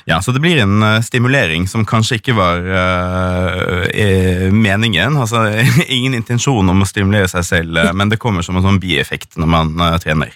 Ja, 0.09 0.19
så 0.23 0.33
det 0.35 0.41
blir 0.43 0.59
en 0.63 0.83
uh, 0.83 0.97
stimulering 1.05 1.67
som 1.71 1.85
kanskje 1.87 2.19
ikke 2.19 2.35
var 2.37 2.65
uh, 2.65 4.49
meningen. 4.51 5.17
Altså, 5.19 5.45
ingen 5.87 6.17
intensjon 6.19 6.69
om 6.69 6.83
å 6.83 6.89
stimulere 6.89 7.29
seg 7.31 7.47
selv, 7.47 7.79
men 7.95 8.11
det 8.11 8.19
kommer 8.21 8.45
som 8.45 8.59
en 8.59 8.65
sånn 8.65 8.81
bieffekt 8.83 9.39
når 9.39 9.55
man 9.55 9.73
trener. 10.03 10.35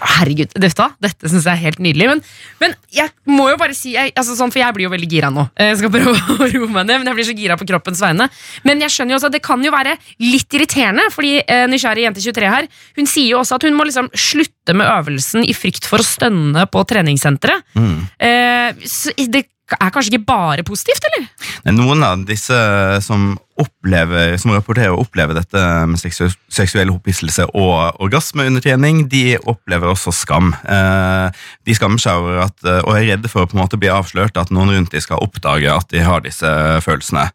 Herregud, 0.00 0.54
dette, 0.56 0.86
dette 1.02 1.30
syns 1.30 1.44
jeg 1.44 1.52
er 1.52 1.60
helt 1.60 1.80
nydelig. 1.82 2.06
Men, 2.08 2.22
men, 2.62 2.76
jeg 2.94 3.12
må 3.28 3.50
jo 3.50 3.58
bare 3.60 3.76
si 3.76 3.92
jeg, 3.94 4.14
altså 4.18 4.34
sånn, 4.38 4.52
For 4.52 4.62
jeg 4.62 4.74
blir 4.76 4.88
jo 4.88 4.92
veldig 4.94 5.08
gira 5.10 5.30
nå. 5.34 5.44
Jeg 5.60 5.78
skal 5.80 5.92
prøve 5.92 6.14
å 6.36 6.48
roe 6.54 6.70
meg 6.72 6.88
ned, 6.88 7.02
men 7.02 7.10
jeg 7.10 7.18
blir 7.18 7.28
så 7.28 7.36
gira 7.36 7.58
på 7.60 7.68
kroppens 7.68 8.02
vegne. 8.04 8.30
Men 8.66 8.82
jeg 8.86 8.94
skjønner 8.94 9.14
jo 9.14 9.20
også 9.20 9.30
at 9.30 9.36
det 9.36 9.44
kan 9.44 9.62
jo 9.64 9.74
være 9.74 9.96
litt 10.24 10.58
irriterende, 10.58 11.06
fordi 11.14 11.36
eh, 11.44 11.66
nysgjerrig 11.70 12.08
jente 12.08 12.24
23 12.24 12.50
her 12.50 12.68
Hun 12.98 13.08
sier 13.10 13.34
jo 13.34 13.40
også 13.42 13.60
at 13.60 13.68
hun 13.68 13.76
må 13.78 13.86
liksom 13.88 14.10
slutte 14.16 14.76
med 14.76 14.88
øvelsen 14.88 15.46
i 15.46 15.54
frykt 15.56 15.88
for 15.88 16.02
å 16.02 16.06
stønne 16.06 16.66
på 16.70 16.84
treningssenteret. 16.88 17.64
Mm. 17.76 17.96
Eh, 18.16 19.26
det 19.30 19.44
er 19.76 19.92
kanskje 19.94 20.14
ikke 20.14 20.26
bare 20.26 20.64
positivt, 20.66 21.04
eller? 21.10 21.28
Noen 21.76 22.02
av 22.06 22.24
disse 22.26 22.56
som 23.04 23.34
opplever, 23.60 24.36
som 24.40 24.54
rapporterer 24.54 24.94
og 24.94 25.06
opplever 25.06 25.36
dette 25.36 25.62
med 25.88 26.00
seksuell 26.00 26.92
opphisselse 26.92 27.46
og 27.50 28.00
orgasme 28.02 28.46
under 28.48 28.64
trening, 28.64 29.04
de 29.10 29.36
opplever 29.38 29.90
også 29.90 30.12
skam. 30.14 30.52
Eh, 30.64 31.42
de 31.66 31.76
skammer 31.76 32.02
seg 32.02 32.20
over 32.20 32.42
at, 32.46 32.56
eh, 32.64 32.80
og 32.84 32.94
er 32.96 33.08
redde 33.12 33.30
for 33.30 33.44
å 33.44 33.50
på 33.50 33.56
en 33.56 33.62
måte 33.62 33.80
bli 33.80 33.90
avslørt, 33.92 34.38
at 34.40 34.52
noen 34.54 34.72
rundt 34.74 34.94
dem 34.94 35.04
skal 35.04 35.22
oppdage 35.24 35.70
at 35.72 35.88
de 35.92 36.04
har 36.04 36.24
disse 36.24 36.50
følelsene. 36.84 37.28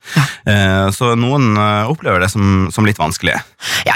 Eh, 0.46 0.88
så 0.96 1.14
noen 1.20 1.56
opplever 1.90 2.24
det 2.24 2.32
som, 2.34 2.68
som 2.74 2.88
litt 2.88 3.00
vanskelig. 3.02 3.38
Ja, 3.86 3.96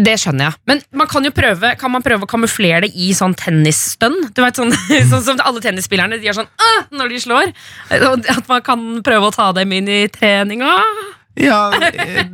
Det 0.00 0.16
skjønner 0.20 0.50
jeg. 0.50 0.58
Men 0.70 0.82
man 0.96 1.08
kan 1.10 1.24
jo 1.26 1.32
prøve 1.34 1.74
kan 1.80 1.92
man 1.92 2.04
prøve 2.04 2.26
å 2.26 2.30
kamuflere 2.30 2.84
det 2.86 2.92
i 2.94 3.10
sånn 3.16 3.34
tennisstønn? 3.38 4.16
Du 4.34 4.42
vet, 4.44 4.58
sånn, 4.58 4.74
sånn 5.12 5.24
som 5.26 5.40
alle 5.44 5.62
tennisspillerne 5.64 6.18
de 6.20 6.28
gjør 6.28 6.42
sånn 6.42 6.50
når 6.96 7.14
de 7.14 7.22
slår. 7.22 7.54
At 7.90 8.50
man 8.50 8.64
kan 8.66 8.84
prøve 9.06 9.30
å 9.30 9.34
ta 9.34 9.50
dem 9.56 9.72
inn 9.76 9.88
i 9.90 10.02
treninga. 10.12 10.74
Ja, 11.40 11.70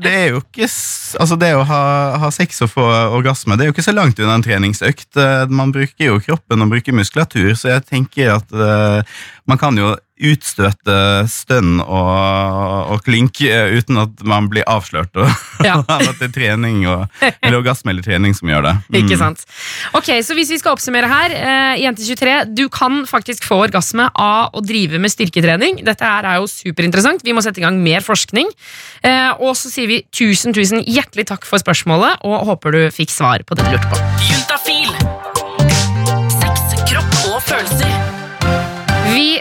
det 0.02 0.12
er 0.12 0.28
jo 0.34 0.40
ikke 0.42 0.66
Altså, 0.66 1.36
det 1.38 1.52
å 1.56 1.64
ha, 1.68 1.82
ha, 2.20 2.30
sex 2.34 2.58
og 2.66 2.72
få 2.75 2.84
orgasme, 3.16 3.56
det 3.56 3.64
er 3.64 3.70
jo 3.70 3.75
ikke 3.76 3.86
så 3.86 3.94
langt 3.94 4.18
unna 4.20 4.34
en 4.36 4.44
treningsøkt. 4.44 5.08
Eh, 5.16 5.44
man 5.48 5.72
bruker 5.72 6.10
jo 6.10 6.18
kroppen 6.20 6.64
og 6.64 6.72
bruker 6.75 6.96
muskulatur, 6.96 7.52
så 7.56 7.70
jeg 7.76 7.86
tenker 7.88 8.34
at 8.34 8.52
uh, 8.52 9.00
man 9.48 9.60
kan 9.60 9.78
jo 9.78 9.94
utstøte 10.16 11.26
stønn 11.28 11.80
og, 11.82 12.92
og 12.94 13.02
klink 13.04 13.42
eh, 13.44 13.76
uten 13.76 14.00
at 14.00 14.23
man 14.26 14.49
blir 14.52 14.64
avslørt. 14.70 15.12
Og 15.18 15.28
ja. 15.68 15.78
at 15.82 16.16
det 16.20 16.30
er 16.30 16.35
trening 16.35 16.85
og, 16.88 17.04
eller 17.20 17.58
orgasme 17.61 17.92
eller 17.92 18.06
trening 18.06 18.37
som 18.37 18.52
gjør 18.52 18.70
det. 18.70 18.76
Mm. 18.96 19.02
Ikke 19.02 19.16
sant. 19.18 19.42
Ok, 19.99 20.08
så 20.25 20.35
Hvis 20.37 20.50
vi 20.52 20.56
skal 20.61 20.76
oppsummere 20.76 21.08
her, 21.11 21.32
uh, 21.35 21.75
jente 21.80 22.04
23, 22.06 22.37
du 22.56 22.62
kan 22.73 23.02
faktisk 23.08 23.44
få 23.44 23.58
orgasme 23.66 24.06
av 24.14 24.54
å 24.56 24.62
drive 24.64 25.00
med 25.02 25.12
styrketrening. 25.12 25.82
Dette 25.85 26.06
her 26.06 26.25
er 26.28 26.38
jo 26.40 26.49
superinteressant. 26.49 27.25
Vi 27.26 27.35
må 27.37 27.42
sette 27.44 27.61
i 27.61 27.66
gang 27.66 27.80
mer 27.82 28.04
forskning. 28.06 28.49
Uh, 29.04 29.37
og 29.42 29.52
så 29.58 29.73
sier 29.73 29.90
vi 29.90 30.00
tusen, 30.14 30.56
tusen 30.56 30.85
hjertelig 30.87 31.26
takk 31.32 31.44
for 31.49 31.61
spørsmålet, 31.61 32.23
og 32.25 32.46
håper 32.52 32.78
du 32.78 32.82
fikk 32.94 33.12
svar 33.12 33.44
på 33.44 33.58
det 33.58 33.66
du 33.66 33.75
lurte 33.75 33.92
på. 33.92 34.04
Juntafil. 34.30 34.92
Sex, 36.38 36.78
kropp 36.87 37.18
og 37.35 37.42
følelser 37.50 38.15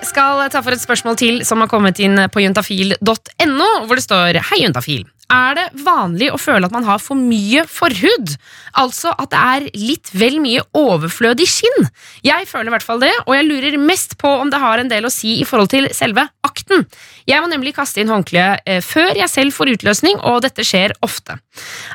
skal 0.06 0.46
ta 0.54 0.62
for 0.64 0.76
et 0.76 0.84
spørsmål 0.84 1.18
til 1.20 1.42
som 1.48 1.60
har 1.64 1.70
kommet 1.72 2.00
inn 2.04 2.20
på 2.32 2.44
juntafil.no, 2.44 3.70
hvor 3.86 3.98
det 3.98 4.06
står 4.06 4.40
Hei, 4.52 4.64
juntafil. 4.64 5.04
Er 5.34 5.56
det 5.58 5.64
vanlig 5.82 6.28
å 6.30 6.38
føle 6.38 6.68
at 6.68 6.74
man 6.74 6.86
har 6.86 7.00
for 7.02 7.18
mye 7.18 7.64
forhud? 7.66 8.36
Altså 8.78 9.10
at 9.18 9.32
det 9.32 9.42
er 9.42 9.66
litt 9.74 10.12
vel 10.14 10.38
mye 10.44 10.62
overflødig 10.78 11.48
skinn? 11.50 11.88
Jeg 12.26 12.46
føler 12.46 12.70
i 12.70 12.74
hvert 12.76 12.86
fall 12.86 13.02
det, 13.02 13.12
og 13.26 13.34
jeg 13.34 13.48
lurer 13.48 13.78
mest 13.82 14.14
på 14.22 14.30
om 14.30 14.52
det 14.54 14.62
har 14.62 14.82
en 14.82 14.92
del 14.92 15.08
å 15.08 15.14
si 15.14 15.40
i 15.42 15.48
forhold 15.50 15.72
til 15.74 15.90
selve 15.98 16.28
akten. 16.46 16.86
Jeg 17.26 17.42
må 17.42 17.50
nemlig 17.50 17.74
kaste 17.76 18.04
inn 18.04 18.14
håndkleet 18.14 18.70
eh, 18.70 18.84
før 18.86 19.18
jeg 19.18 19.32
selv 19.34 19.56
får 19.58 19.74
utløsning, 19.74 20.22
og 20.22 20.44
dette 20.46 20.66
skjer 20.68 20.94
ofte. 21.06 21.40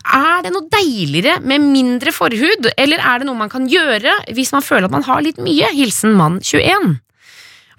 Er 0.05 0.43
det 0.43 0.51
noe 0.57 0.67
deiligere 0.73 1.39
med 1.39 1.71
mindre 1.71 2.13
forhud, 2.17 2.73
eller 2.75 2.99
er 2.99 3.23
det 3.23 3.31
noe 3.31 3.39
man 3.39 3.53
kan 3.53 3.71
gjøre 3.71 4.19
hvis 4.35 4.51
man 4.57 4.67
føler 4.67 4.91
at 4.91 4.97
man 4.99 5.07
har 5.07 5.23
litt 5.23 5.39
mye? 5.39 5.71
Hilsen 5.77 6.19
mann 6.19 6.43
21. 6.43 6.99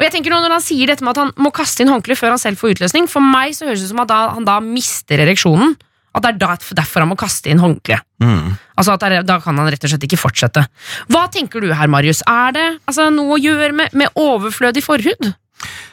Og 0.01 0.07
jeg 0.07 0.15
tenker 0.15 0.33
nå 0.33 0.41
Når 0.41 0.57
han 0.57 0.65
sier 0.65 0.89
dette 0.89 1.05
med 1.05 1.13
at 1.13 1.21
han 1.21 1.31
må 1.37 1.53
kaste 1.53 1.85
inn 1.85 1.93
håndkle 1.93 2.17
før 2.17 2.33
han 2.33 2.41
selv 2.41 2.57
får 2.57 2.73
utløsning, 2.75 3.05
for 3.11 3.21
meg 3.21 3.53
så 3.53 3.69
høres 3.69 3.83
det 3.83 3.91
ut 3.91 3.93
som 3.93 4.01
at 4.01 4.09
da, 4.09 4.21
han 4.33 4.47
da 4.47 4.57
mister 4.65 5.21
ereksjonen. 5.21 5.75
At 6.11 6.25
det 6.25 6.31
er 6.33 6.57
derfor 6.75 7.05
han 7.05 7.11
må 7.11 7.15
kaste 7.19 7.51
inn 7.53 7.61
håndkle. 7.61 8.01
Mm. 8.19 8.57
Altså 8.75 8.95
at 8.97 9.05
er, 9.07 9.21
Da 9.23 9.37
kan 9.43 9.55
han 9.61 9.69
rett 9.71 9.85
og 9.85 9.93
slett 9.93 10.07
ikke 10.09 10.19
fortsette. 10.19 10.65
Hva 11.13 11.27
tenker 11.31 11.63
du 11.63 11.69
her, 11.69 11.87
Marius? 11.87 12.23
Er 12.27 12.57
det 12.57 12.65
altså, 12.89 13.07
noe 13.13 13.37
å 13.37 13.39
gjøre 13.39 13.71
med, 13.77 13.93
med 13.95 14.19
overflødig 14.19 14.83
forhud? 14.83 15.29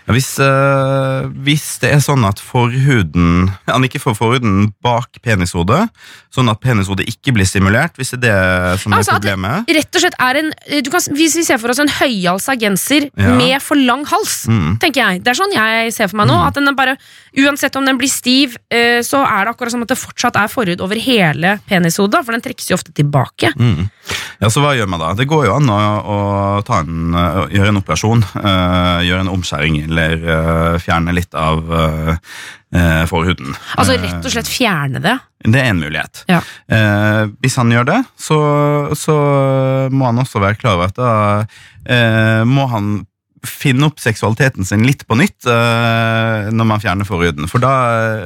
Ja, 0.08 0.14
hvis, 0.16 0.30
øh, 0.40 1.26
hvis, 1.44 1.64
det 1.82 1.90
er 1.92 2.00
sånn 2.00 2.22
at 2.24 2.40
forhuden 2.40 3.50
Han 3.68 3.84
ikke 3.84 4.00
får 4.00 4.14
forhuden 4.16 4.70
bak 4.84 5.18
penishodet, 5.20 5.82
sånn 6.32 6.48
at 6.48 6.62
penishodet 6.64 7.04
ikke 7.12 7.34
blir 7.36 7.44
stimulert, 7.48 7.92
hvis 8.00 8.14
det 8.14 8.30
er 8.32 8.72
det 8.72 8.80
som 8.80 8.96
altså, 8.96 9.18
er 9.18 9.20
problemet 9.20 9.74
Rett 9.76 9.98
og 9.98 10.04
slett 10.04 10.16
er 10.24 10.40
en 10.40 10.50
kan, 10.88 11.04
Hvis 11.18 11.36
vi 11.36 11.44
ser 11.44 11.60
for 11.60 11.74
oss 11.74 11.82
en 11.84 11.92
høyhalsa 11.92 12.56
genser 12.56 13.10
ja. 13.10 13.34
med 13.36 13.58
for 13.64 13.76
lang 13.76 14.06
hals, 14.08 14.46
mm. 14.48 14.78
tenker 14.80 15.02
jeg. 15.02 15.22
Det 15.24 15.34
er 15.34 15.38
sånn 15.38 15.52
jeg 15.52 15.92
ser 15.94 16.08
for 16.08 16.22
meg 16.22 16.30
nå. 16.30 16.38
Mm. 16.38 16.46
At 16.48 16.56
den 16.56 16.70
er 16.70 16.78
bare, 16.78 16.96
Uansett 17.36 17.76
om 17.76 17.84
den 17.84 17.98
blir 18.00 18.10
stiv, 18.10 18.56
øh, 18.72 19.00
så 19.04 19.20
er 19.26 19.44
det 19.44 19.52
akkurat 19.52 19.74
som 19.74 19.84
at 19.84 19.92
det 19.92 19.98
fortsatt 20.00 20.38
er 20.40 20.50
forhud 20.52 20.80
over 20.84 21.00
hele 21.02 21.58
penishodet, 21.68 22.22
for 22.24 22.34
den 22.34 22.44
trekkes 22.44 22.70
jo 22.70 22.78
ofte 22.78 22.94
tilbake. 22.96 23.52
Mm. 23.58 23.88
Ja, 24.40 24.48
Så 24.48 24.62
hva 24.62 24.74
gjør 24.78 24.88
man 24.88 25.02
da? 25.02 25.12
Det 25.18 25.28
går 25.28 25.48
jo 25.48 25.56
an 25.58 25.68
å, 25.72 25.78
å 26.00 26.18
en, 26.78 27.16
gjøre 27.52 27.72
en 27.72 27.80
operasjon. 27.82 28.24
Øh, 28.38 29.00
gjøre 29.08 29.24
en 29.26 29.32
omskjæring 29.34 29.82
eller 29.88 30.78
fjerne 30.82 31.14
litt 31.16 31.34
av 31.38 31.64
forhuden. 33.08 33.54
Altså 33.80 33.94
rett 33.96 34.26
og 34.26 34.32
slett 34.32 34.48
fjerne 34.50 35.00
det? 35.00 35.14
Det 35.40 35.56
er 35.56 35.70
en 35.70 35.80
mulighet. 35.80 36.20
Ja. 36.28 36.42
hvis 37.40 37.56
han 37.56 37.72
gjør 37.72 37.86
det, 37.88 37.96
så, 38.20 38.38
så, 38.92 39.16
må 39.88 40.10
han 40.10 40.20
også 40.20 40.42
være 40.42 40.58
klar 40.60 40.76
over 40.76 40.90
at 40.90 40.98
da 41.00 42.44
må 42.44 42.66
han 42.68 42.90
finne 43.46 43.88
opp 43.88 44.00
seksualiteten 44.02 44.66
sin 44.66 44.86
litt 44.86 45.04
på 45.08 45.18
nytt 45.18 45.46
uh, 45.48 46.48
når 46.54 46.68
man 46.70 46.82
fjerner 46.82 47.08
forhuden. 47.08 47.48
For 47.50 47.62
da 47.62 47.72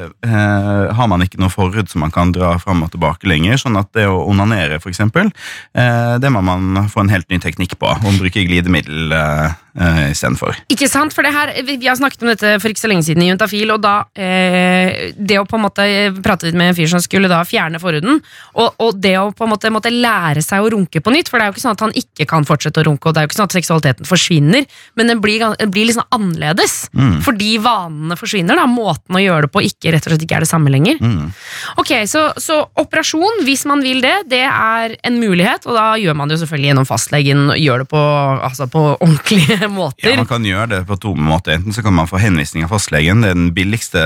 uh, 0.08 0.92
har 0.94 1.10
man 1.10 1.24
ikke 1.24 1.40
noe 1.42 1.52
forhud 1.52 1.90
som 1.90 2.04
man 2.04 2.14
kan 2.14 2.34
dra 2.34 2.54
fram 2.62 2.84
og 2.86 2.92
tilbake 2.94 3.28
lenger. 3.30 3.60
Sånn 3.60 3.78
at 3.80 3.92
det 3.96 4.06
å 4.10 4.22
onanere, 4.30 4.80
eksempel, 4.92 5.32
uh, 5.78 6.16
det 6.22 6.32
må 6.32 6.44
man 6.44 6.86
få 6.92 7.04
en 7.04 7.12
helt 7.12 7.28
ny 7.32 7.40
teknikk 7.42 7.78
på. 7.80 7.90
Om 8.02 8.20
bruke 8.22 8.46
glidemiddel 8.48 9.12
uh, 9.16 9.52
istedenfor. 9.72 10.58
Ikke 10.72 10.88
sant, 10.90 11.14
for 11.14 11.24
det 11.24 11.32
her, 11.32 11.52
Vi 11.62 11.86
har 11.86 11.96
snakket 11.96 12.22
om 12.22 12.28
dette 12.28 12.56
for 12.60 12.68
ikke 12.68 12.82
så 12.82 12.90
lenge 12.90 13.06
siden 13.06 13.22
i 13.24 13.30
Juntafil, 13.30 13.70
og 13.72 13.80
da 13.80 14.04
Det 14.12 15.38
å 15.38 15.46
på 15.48 15.56
en 15.56 15.64
måte 15.64 15.84
prate 16.22 16.46
litt 16.46 16.58
med 16.58 16.72
en 16.72 16.76
fyr 16.76 16.90
som 16.90 17.00
skulle 17.00 17.30
da 17.30 17.40
fjerne 17.48 17.80
forhuden, 17.80 18.20
og, 18.54 18.74
og 18.82 19.00
det 19.00 19.14
å 19.18 19.30
på 19.32 19.46
en 19.46 19.52
måte 19.54 19.70
måtte 19.72 19.92
lære 19.92 20.42
seg 20.44 20.62
å 20.62 20.70
runke 20.74 21.00
på 21.00 21.14
nytt, 21.14 21.30
for 21.30 21.38
det 21.38 21.46
er 21.46 21.50
jo 21.50 21.56
ikke 21.56 21.64
sånn 21.64 21.76
at 21.76 21.84
han 21.86 21.96
ikke 21.98 22.26
kan 22.28 22.46
fortsette 22.48 22.82
å 22.82 22.86
runke, 22.88 23.08
og 23.08 23.14
det 23.14 23.22
er 23.22 23.26
jo 23.26 23.32
ikke 23.32 23.40
sånn 23.40 23.50
at 23.50 23.56
seksualiteten 23.56 24.08
forsvinner. 24.08 24.66
men 24.94 25.08
den 25.08 25.20
blir, 25.20 25.42
den 25.58 25.72
blir 25.72 25.88
liksom 25.88 26.06
annerledes. 26.14 26.88
Mm. 26.92 27.20
Fordi 27.24 27.56
vanene 27.62 28.16
forsvinner. 28.18 28.58
da, 28.58 28.66
Måten 28.70 29.16
å 29.16 29.22
gjøre 29.22 29.46
det 29.46 29.52
på 29.54 29.64
ikke 29.66 29.92
rett 29.94 30.06
og 30.06 30.12
slett 30.12 30.24
ikke 30.26 30.40
er 30.40 30.46
det 30.46 30.50
samme 30.50 30.72
lenger. 30.72 31.00
Mm. 31.00 31.32
Ok, 31.80 31.92
så, 32.10 32.24
så, 32.40 32.62
operasjon, 32.82 33.42
hvis 33.46 33.64
man 33.68 33.84
vil 33.84 34.02
det, 34.04 34.14
det 34.32 34.44
er 34.48 34.96
en 35.02 35.18
mulighet, 35.20 35.66
og 35.68 35.78
da 35.78 35.86
gjør 36.00 36.18
man 36.18 36.30
det 36.30 36.38
jo 36.38 36.44
selvfølgelig 36.44 36.72
gjennom 36.72 36.88
fastlegen. 36.88 37.44
Gjør 37.62 37.84
det 37.84 37.88
på, 37.92 38.02
altså 38.48 38.68
på 38.72 38.84
ordentlige 38.94 39.61
måter. 39.70 40.10
Ja, 40.10 40.16
Man 40.16 40.28
kan 40.30 40.44
gjøre 40.46 40.68
det 40.70 40.80
på 40.88 40.96
to 41.00 41.14
måter. 41.18 41.56
Enten 41.56 41.74
så 41.74 41.82
kan 41.84 41.94
man 41.94 42.08
få 42.10 42.20
henvisning 42.22 42.64
av 42.66 42.72
fastlegen, 42.72 43.22
det 43.22 43.32
er 43.32 43.38
den 43.38 43.52
billigste 43.54 44.02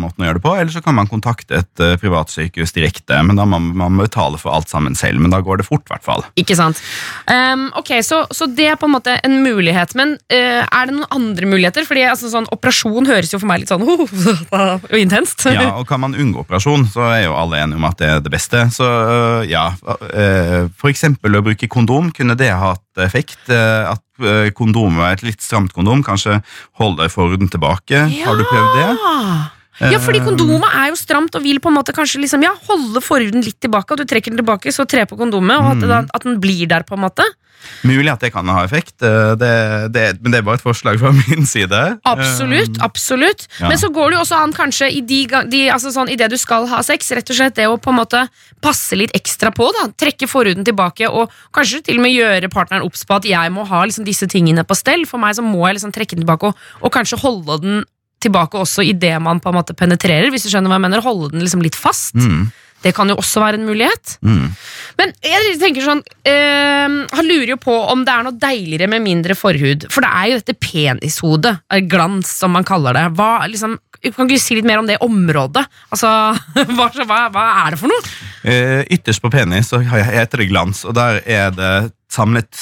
måten 0.00 0.24
å 0.24 0.28
gjøre 0.28 0.40
det 0.40 0.44
på, 0.44 0.54
eller 0.56 0.72
så 0.74 0.82
kan 0.84 0.96
man 0.98 1.10
kontakte 1.10 1.60
et 1.60 1.82
uh, 1.82 1.96
privatsykehus 2.00 2.74
direkte, 2.76 3.20
men 3.26 3.40
da 3.40 3.46
må 3.48 3.60
man 3.60 4.00
betale 4.00 4.40
for 4.40 4.54
alt 4.54 4.70
sammen 4.72 4.96
selv. 4.98 5.20
Men 5.22 5.34
da 5.34 5.40
går 5.44 5.60
det 5.60 5.68
fort, 5.68 5.84
i 5.88 5.94
hvert 5.94 6.06
fall. 6.06 6.24
Ikke 6.40 6.56
sant. 6.58 6.80
Um, 7.26 7.68
ok, 7.78 7.96
så, 8.06 8.22
så, 8.34 8.48
det 8.50 8.70
er 8.72 8.78
på 8.80 8.88
en 8.88 8.94
måte 8.96 9.16
en 9.26 9.40
mulighet, 9.44 9.94
men 9.98 10.16
uh, 10.32 10.62
er 10.64 10.90
det 10.90 10.96
noen 10.96 11.08
andre 11.16 11.50
muligheter? 11.50 11.86
Fordi 11.88 12.06
altså, 12.10 12.30
sånn, 12.32 12.48
Operasjon 12.54 13.08
høres 13.10 13.32
jo 13.34 13.40
for 13.42 13.50
meg 13.50 13.62
litt 13.62 13.72
sånn 13.72 13.86
uh, 14.54 14.76
intenst. 14.98 15.46
ja, 15.50 15.70
og 15.76 15.86
kan 15.88 16.02
man 16.02 16.16
unngå 16.18 16.44
operasjon, 16.44 16.86
så 16.92 17.06
er 17.12 17.24
jo 17.26 17.36
alle 17.38 17.62
enige 17.62 17.80
om 17.80 17.88
at 17.88 18.00
det 18.00 18.10
er 18.10 18.24
det 18.24 18.34
beste. 18.34 18.66
Så 18.74 18.86
uh, 18.86 19.40
ja, 19.48 19.70
for 20.80 20.90
eksempel 20.92 21.38
å 21.38 21.44
bruke 21.44 21.68
kondom, 21.70 22.10
kunne 22.14 22.36
det 22.38 22.50
hatt 22.56 22.84
effekt? 22.98 23.38
at 23.50 24.02
kondomet, 24.54 25.14
et 25.14 25.22
litt 25.30 25.40
stramt 25.40 25.72
kondom, 25.72 26.02
kanskje 26.04 26.40
holder 26.80 27.08
forhuden 27.08 27.48
tilbake? 27.48 28.04
Ja. 28.10 28.26
Har 28.26 28.36
du 28.36 28.44
prøvd 28.44 28.76
det? 28.76 28.90
Ja, 29.80 30.00
fordi 30.02 30.20
kondomet 30.24 30.74
er 30.76 30.90
jo 30.92 30.98
stramt 31.00 31.36
og 31.36 31.44
vil 31.44 31.60
på 31.62 31.70
en 31.70 31.78
måte 31.78 31.94
kanskje 31.96 32.20
liksom, 32.20 32.44
ja, 32.44 32.52
holde 32.68 33.00
forhuden 33.04 33.44
litt 33.44 33.60
tilbake. 33.64 33.94
Og 33.94 34.02
du 34.02 34.08
trekker 34.08 34.34
den 34.34 34.42
tilbake, 34.42 34.72
så 34.74 34.84
tre 34.88 35.06
på 35.08 35.16
kondomet, 35.20 35.56
og 35.56 35.72
at, 35.72 35.86
mm. 35.86 36.10
at, 36.12 36.26
den 36.26 36.40
blir 36.42 36.66
der. 36.68 36.84
på 36.84 36.98
en 36.98 37.06
måte 37.08 37.24
Mulig 37.84 38.08
at 38.08 38.22
det 38.24 38.30
kan 38.32 38.48
ha 38.48 38.62
effekt, 38.64 38.94
det, 39.00 39.50
det, 39.92 40.04
men 40.24 40.32
det 40.32 40.38
er 40.40 40.44
bare 40.46 40.56
et 40.56 40.64
forslag 40.64 40.96
fra 41.00 41.10
min 41.18 41.46
side. 41.48 41.80
Absolutt. 42.08 42.78
Um, 42.78 42.86
absolutt 42.86 43.46
ja. 43.58 43.68
Men 43.68 43.80
så 43.80 43.90
går 43.92 44.10
det 44.10 44.16
jo 44.16 44.22
også 44.24 44.38
an 44.40 44.54
kanskje 44.56 44.88
i, 44.96 45.02
de, 45.04 45.20
de, 45.52 45.62
altså 45.72 45.92
sånn, 45.92 46.08
i 46.12 46.16
det 46.20 46.30
du 46.32 46.38
skal 46.40 46.68
ha 46.70 46.80
sex, 46.86 47.12
rett 47.16 47.32
og 47.32 47.36
slett 47.36 47.58
det 47.60 47.68
å 47.68 47.76
på 47.80 47.92
en 47.92 48.00
måte 48.00 48.24
passe 48.64 48.96
litt 48.96 49.12
ekstra 49.16 49.52
på. 49.52 49.68
da 49.76 49.88
Trekke 50.00 50.28
forhuden 50.30 50.64
tilbake, 50.64 51.08
og 51.08 51.32
kanskje 51.56 51.84
til 51.90 52.00
og 52.00 52.06
med 52.06 52.16
gjøre 52.16 52.52
partneren 52.52 52.86
obs 52.86 53.04
på 53.04 53.20
at 53.20 53.28
jeg 53.28 53.54
må 53.54 53.68
ha 53.68 53.84
liksom, 53.84 54.08
disse 54.08 54.28
tingene 54.30 54.64
på 54.64 54.78
stell. 54.78 55.04
For 55.08 55.20
meg 55.20 55.36
så 55.36 55.44
må 55.44 55.66
jeg 55.66 55.80
liksom 55.80 55.94
trekke 55.96 56.16
den 56.16 56.24
tilbake, 56.24 56.52
og, 56.52 56.68
og 56.80 56.96
kanskje 56.96 57.20
holde 57.20 57.60
den 57.64 57.82
tilbake 58.22 58.58
også 58.60 58.84
i 58.86 58.96
det 58.96 59.14
man 59.22 59.40
på 59.42 59.50
en 59.50 59.58
måte 59.60 59.76
penetrerer, 59.76 60.30
hvis 60.32 60.46
du 60.46 60.52
skjønner 60.52 60.72
hva 60.72 60.78
jeg 60.78 60.86
mener. 60.88 61.04
Holde 61.04 61.32
den 61.34 61.44
liksom 61.44 61.64
litt 61.64 61.78
fast. 61.78 62.16
Mm. 62.18 62.50
Det 62.80 62.94
kan 62.96 63.10
jo 63.12 63.18
også 63.20 63.42
være 63.42 63.58
en 63.60 63.66
mulighet. 63.68 64.14
Mm. 64.24 64.46
Men 65.00 65.12
jeg 65.24 65.56
tenker 65.60 65.84
sånn 65.84 66.00
øh, 66.00 66.94
Han 67.12 67.28
lurer 67.28 67.52
jo 67.52 67.58
på 67.60 67.74
om 67.92 68.06
det 68.06 68.14
er 68.14 68.24
noe 68.24 68.40
deiligere 68.40 68.88
med 68.88 69.04
mindre 69.04 69.36
forhud. 69.36 69.84
For 69.92 70.04
det 70.04 70.10
er 70.10 70.30
jo 70.30 70.40
dette 70.40 70.56
penishodet, 70.56 71.58
glans 71.90 72.32
som 72.40 72.54
man 72.56 72.66
kaller 72.68 72.96
det. 72.96 73.06
Hva, 73.18 73.30
liksom, 73.50 73.76
kan 74.16 74.30
du 74.30 74.36
si 74.40 74.56
litt 74.56 74.68
mer 74.68 74.80
om 74.80 74.88
det 74.88 75.00
området? 75.04 75.66
Altså, 75.92 76.10
hva, 76.76 77.22
hva 77.28 77.46
er 77.66 77.76
det 77.76 77.80
for 77.82 77.92
noe? 77.92 78.12
Eh, 78.48 78.82
ytterst 78.96 79.20
på 79.20 79.32
penis 79.32 79.72
så 79.72 79.82
heter 79.84 80.40
det 80.40 80.48
glans, 80.52 80.86
og 80.88 80.96
der 80.96 81.20
er 81.28 81.52
det 81.52 81.74
samlet 82.10 82.56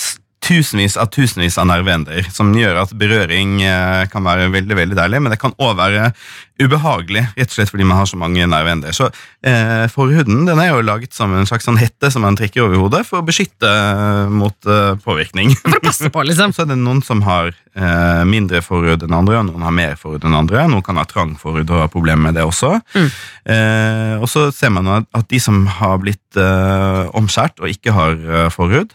tusenvis 0.48 0.96
av 1.00 1.10
tusenvis 1.12 1.58
av 1.60 1.68
nerveender, 1.68 2.28
som 2.32 2.54
gjør 2.56 2.82
at 2.84 2.94
berøring 2.98 3.60
eh, 3.66 4.04
kan 4.12 4.24
være 4.24 4.48
veldig 4.54 4.78
veldig 4.78 4.98
deilig, 4.98 5.22
men 5.24 5.34
det 5.34 5.40
kan 5.42 5.56
òg 5.60 5.76
være 5.78 6.10
ubehagelig, 6.58 7.22
rett 7.36 7.50
og 7.50 7.54
slett 7.54 7.70
fordi 7.70 7.86
man 7.86 8.00
har 8.00 8.08
så 8.10 8.18
mange 8.18 8.46
nerveender. 8.50 8.94
Så 8.96 9.08
eh, 9.46 9.86
Forhuden 9.92 10.44
den 10.48 10.58
er 10.58 10.72
jo 10.72 10.82
laget 10.84 11.14
som 11.14 11.32
en 11.34 11.46
slags 11.48 11.68
sånn 11.68 11.78
hette 11.78 12.10
som 12.10 12.24
man 12.26 12.38
trekker 12.38 12.64
over 12.64 12.82
hodet 12.82 13.04
for 13.06 13.20
å 13.20 13.26
beskytte 13.26 13.68
eh, 13.68 14.32
mot 14.32 14.68
eh, 14.68 14.94
påvirkning. 15.04 15.54
For 15.62 15.78
å 15.78 15.84
passe 15.84 16.10
på, 16.14 16.24
liksom. 16.26 16.52
så 16.56 16.64
er 16.64 16.72
det 16.72 16.78
noen 16.80 17.02
som 17.06 17.22
har 17.26 17.52
eh, 17.52 18.22
mindre 18.28 18.62
forhud 18.64 19.06
enn 19.06 19.18
andre, 19.20 19.40
og 19.40 19.48
noen 19.52 19.66
har 19.68 19.76
mer 19.78 19.98
forhud 20.00 20.26
enn 20.26 20.38
andre. 20.38 20.66
Noen 20.70 20.86
kan 20.86 20.98
ha 20.98 21.06
trang 21.08 21.36
forhud 21.38 21.70
og 21.70 21.84
ha 21.84 21.90
problemer 21.92 22.28
med 22.28 22.38
det 22.40 22.46
også. 22.48 22.74
Mm. 22.96 23.10
Eh, 23.54 24.14
og 24.18 24.26
så 24.30 24.48
ser 24.54 24.74
man 24.74 24.90
at 24.98 25.28
de 25.30 25.42
som 25.42 25.64
har 25.78 25.98
blitt 26.02 26.22
omskjært 26.38 27.62
og 27.62 27.70
ikke 27.72 27.92
har 27.96 28.50
forhud, 28.52 28.92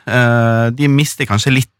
de 0.77 0.89
mister 0.91 1.25
kanskje 1.27 1.55
litt 1.55 1.72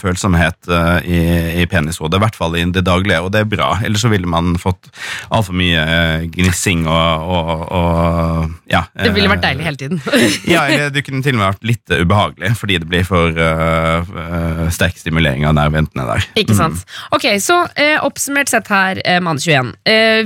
følsomhet 0.00 0.68
i, 1.04 1.18
i 1.62 1.66
penishodet, 1.70 2.18
i 2.18 2.22
hvert 2.22 2.36
fall 2.38 2.56
i 2.58 2.64
det 2.72 2.84
daglige, 2.86 3.20
og 3.24 3.32
det 3.34 3.42
er 3.42 3.50
bra. 3.50 3.70
Ellers 3.84 4.04
så 4.04 4.10
ville 4.12 4.28
man 4.28 4.56
fått 4.60 4.90
altfor 5.34 5.56
mye 5.56 5.84
uh, 5.84 6.26
gnissing 6.32 6.86
og, 6.88 7.28
og, 7.34 7.62
og, 7.78 8.56
ja. 8.70 8.84
Det 8.96 9.12
ville 9.16 9.30
vært 9.30 9.44
deilig 9.46 9.66
hele 9.66 9.80
tiden. 9.80 10.02
ja, 10.54 10.66
det 10.92 11.04
kunne 11.06 11.22
til 11.24 11.36
og 11.36 11.40
med 11.40 11.46
vært 11.46 11.68
litt 11.70 11.94
ubehagelig, 11.94 12.52
fordi 12.60 12.80
det 12.82 12.90
blir 12.90 13.06
for 13.08 13.38
uh, 13.38 14.66
sterk 14.74 14.98
stimulering 15.00 15.46
av 15.48 15.56
nerveendene 15.58 16.08
der. 16.08 16.28
Ikke 16.42 16.56
sant. 16.58 16.82
Mm. 16.82 16.98
Ok, 17.18 17.30
så 17.42 17.62
oppsummert 18.04 18.50
sett 18.52 18.68
her, 18.72 19.00
mann 19.24 19.40
21. 19.40 19.72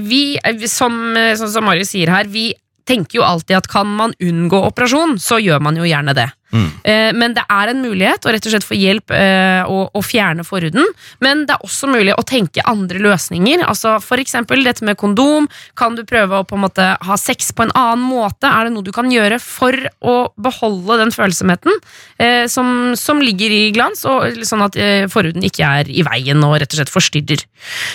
vi, 0.06 0.22
som, 0.70 0.98
som 1.38 1.66
Marius 1.66 1.92
sier 1.94 2.10
her, 2.12 2.28
vi 2.30 2.50
tenker 2.88 3.20
jo 3.20 3.26
alltid 3.26 3.60
at 3.60 3.70
kan 3.70 3.88
man 3.88 4.14
unngå 4.20 4.58
operasjon, 4.68 5.18
så 5.22 5.38
gjør 5.42 5.62
man 5.62 5.78
jo 5.78 5.86
gjerne 5.86 6.14
det. 6.18 6.28
Mm. 6.52 6.68
Eh, 6.84 7.10
men 7.16 7.34
det 7.36 7.44
er 7.48 7.72
en 7.72 7.80
mulighet 7.80 8.26
å 8.26 8.32
rett 8.34 8.46
og 8.46 8.52
slett 8.52 8.66
få 8.66 8.76
hjelp 8.76 9.12
eh, 9.16 9.64
å, 9.64 10.02
fjerne 10.04 10.44
forhuden. 10.44 10.84
Men 11.24 11.46
det 11.48 11.56
er 11.56 11.64
også 11.64 11.88
mulig 11.90 12.12
å 12.16 12.24
tenke 12.28 12.64
andre 12.68 13.00
løsninger. 13.02 13.64
Altså 13.64 13.96
eksempel 14.22 14.64
dette 14.66 14.84
med 14.84 14.98
kondom. 15.00 15.48
Kan 15.78 15.96
du 15.96 16.04
prøve 16.08 16.42
å 16.42 16.46
på 16.46 16.58
en 16.58 16.64
måte 16.66 16.88
ha 17.00 17.16
sex 17.20 17.52
på 17.56 17.64
en 17.66 17.72
annen 17.78 18.04
måte? 18.04 18.50
Er 18.50 18.68
det 18.68 18.74
noe 18.74 18.84
du 18.84 18.92
kan 18.94 19.08
gjøre 19.10 19.38
for 19.42 19.76
å 20.04 20.16
beholde 20.36 20.98
den 21.00 21.14
følsomheten 21.14 21.72
eh, 22.20 22.44
som, 22.52 22.92
som, 22.98 23.22
ligger 23.22 23.52
i 23.54 23.70
glans, 23.74 24.02
og 24.08 24.42
sånn 24.46 24.64
at 24.64 24.76
eh, 24.80 25.06
forhuden 25.10 25.44
ikke 25.46 25.68
er 25.80 25.90
i 25.90 26.02
veien 26.04 26.42
og 26.44 26.56
rett 26.60 26.72
og 26.74 26.80
slett 26.80 26.92
forstyrrer? 26.92 27.44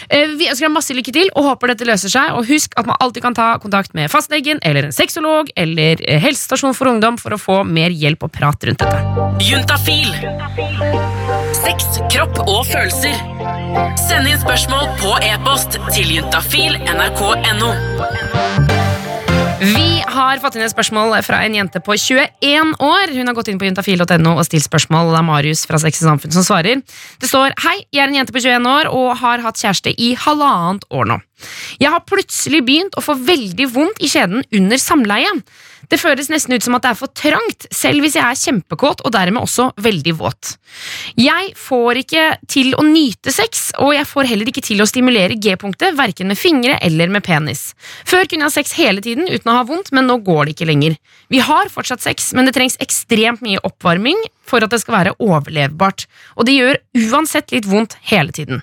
Vi 0.08 0.48
ønsker 0.48 0.66
deg 0.66 0.74
masse 0.74 0.96
lykke 0.96 1.14
til 1.14 1.30
og 1.36 1.50
håper 1.52 1.74
dette 1.74 1.88
løser 1.88 2.12
seg. 2.12 2.34
Og 2.38 2.48
husk 2.50 2.74
at 2.80 2.88
man 2.88 2.98
alltid 3.04 3.26
kan 3.26 3.36
ta 3.38 3.50
kontakt 3.62 3.94
med 3.98 4.10
fastlegen 4.12 4.62
eller 4.66 4.88
en 4.88 4.96
sexolog 4.96 5.52
eller 5.60 6.02
helsestasjon 6.24 6.76
for 6.78 6.90
ungdom 6.90 7.20
for 7.22 7.36
å 7.36 7.42
få 7.42 7.62
mer 7.68 7.94
hjelp 7.94 8.24
og 8.24 8.34
prat 8.34 8.47
prat 8.48 8.64
rundt 8.64 8.80
dette. 8.80 9.00
Juntafil. 9.40 10.14
Sex, 11.54 12.00
kropp 12.12 12.40
og 12.48 12.66
følelser. 12.68 13.16
Send 14.00 14.30
inn 14.30 14.40
spørsmål 14.40 14.88
på 15.02 15.16
e-post 15.26 15.80
til 15.92 16.14
juntafil.nrk.no. 16.16 17.72
Vi 19.60 19.97
har 20.08 20.42
fått 20.44 20.58
inn 20.58 20.66
et 20.66 20.74
spørsmål 20.74 21.16
fra 21.26 21.42
en 21.46 21.56
jente 21.58 21.82
på 21.84 21.96
21 22.00 22.74
år. 22.84 23.14
Hun 23.16 23.30
har 23.30 23.36
gått 23.38 23.52
inn 23.52 23.60
på 23.60 23.68
juntafil.no 23.68 24.34
og 24.36 24.46
stilt 24.48 24.68
spørsmål. 24.68 25.12
Det 25.14 25.20
er 25.20 25.28
Marius 25.28 25.66
fra 25.70 25.80
Sex 25.82 26.02
og 26.04 26.12
Samfunn 26.12 26.36
som 26.36 26.46
svarer. 26.48 26.84
Det 27.22 27.30
står 27.30 27.56
Hei, 27.66 27.78
jeg 27.92 28.04
er 28.06 28.12
en 28.12 28.20
jente 28.20 28.36
på 28.36 28.44
21 28.44 28.70
år 28.72 28.92
og 28.92 29.16
har 29.22 29.44
hatt 29.46 29.62
kjæreste 29.62 29.94
i 29.94 30.14
halvannet 30.26 30.88
år 30.90 31.12
nå. 31.12 31.22
Jeg 31.78 31.94
har 31.94 32.06
plutselig 32.08 32.64
begynt 32.66 32.98
å 32.98 33.04
få 33.06 33.18
veldig 33.28 33.68
vondt 33.74 34.00
i 34.02 34.10
skjeden 34.10 34.46
under 34.58 34.82
samleie. 34.82 35.34
Det 35.88 36.00
føles 36.02 36.28
nesten 36.28 36.58
ut 36.58 36.66
som 36.66 36.76
at 36.76 36.84
det 36.84 36.90
er 36.92 37.00
for 37.00 37.12
trangt, 37.16 37.68
selv 37.72 38.04
hvis 38.04 38.18
jeg 38.18 38.26
er 38.26 38.40
kjempekåt 38.40 39.06
og 39.08 39.14
dermed 39.16 39.46
også 39.46 39.70
veldig 39.80 40.14
våt. 40.20 40.56
Jeg 41.16 41.54
får 41.56 42.02
ikke 42.02 42.26
til 42.52 42.74
å 42.76 42.84
nyte 42.84 43.32
sex, 43.32 43.70
og 43.80 43.94
jeg 43.96 44.08
får 44.10 44.28
heller 44.34 44.52
ikke 44.52 44.66
til 44.68 44.84
å 44.84 44.90
stimulere 44.90 45.38
G-punktet, 45.40 45.96
verken 45.96 46.28
med 46.32 46.40
fingre 46.40 46.76
eller 46.84 47.14
med 47.14 47.24
penis. 47.24 47.70
Før 48.08 48.28
kunne 48.28 48.44
jeg 48.48 48.52
ha 48.52 48.58
sex 48.58 48.76
hele 48.80 49.04
tiden 49.06 49.30
uten 49.32 49.54
å 49.54 49.58
ha 49.62 49.64
vondt, 49.68 49.94
men 49.98 50.08
nå 50.10 50.20
går 50.26 50.46
det 50.46 50.56
ikke 50.56 50.70
lenger. 50.70 50.98
Vi 51.34 51.42
har 51.44 51.72
fortsatt 51.74 52.06
sex, 52.06 52.32
men 52.38 52.48
det 52.48 52.56
trengs 52.58 52.78
ekstremt 52.84 53.44
mye 53.46 53.62
oppvarming 53.68 54.20
for 54.48 54.64
at 54.64 54.74
det 54.74 54.82
skal 54.84 55.00
være 55.00 55.16
overlevbart, 55.18 56.06
og 56.38 56.48
det 56.48 56.58
gjør 56.58 56.82
uansett 57.10 57.52
litt 57.56 57.68
vondt 57.68 57.98
hele 58.12 58.36
tiden. 58.36 58.62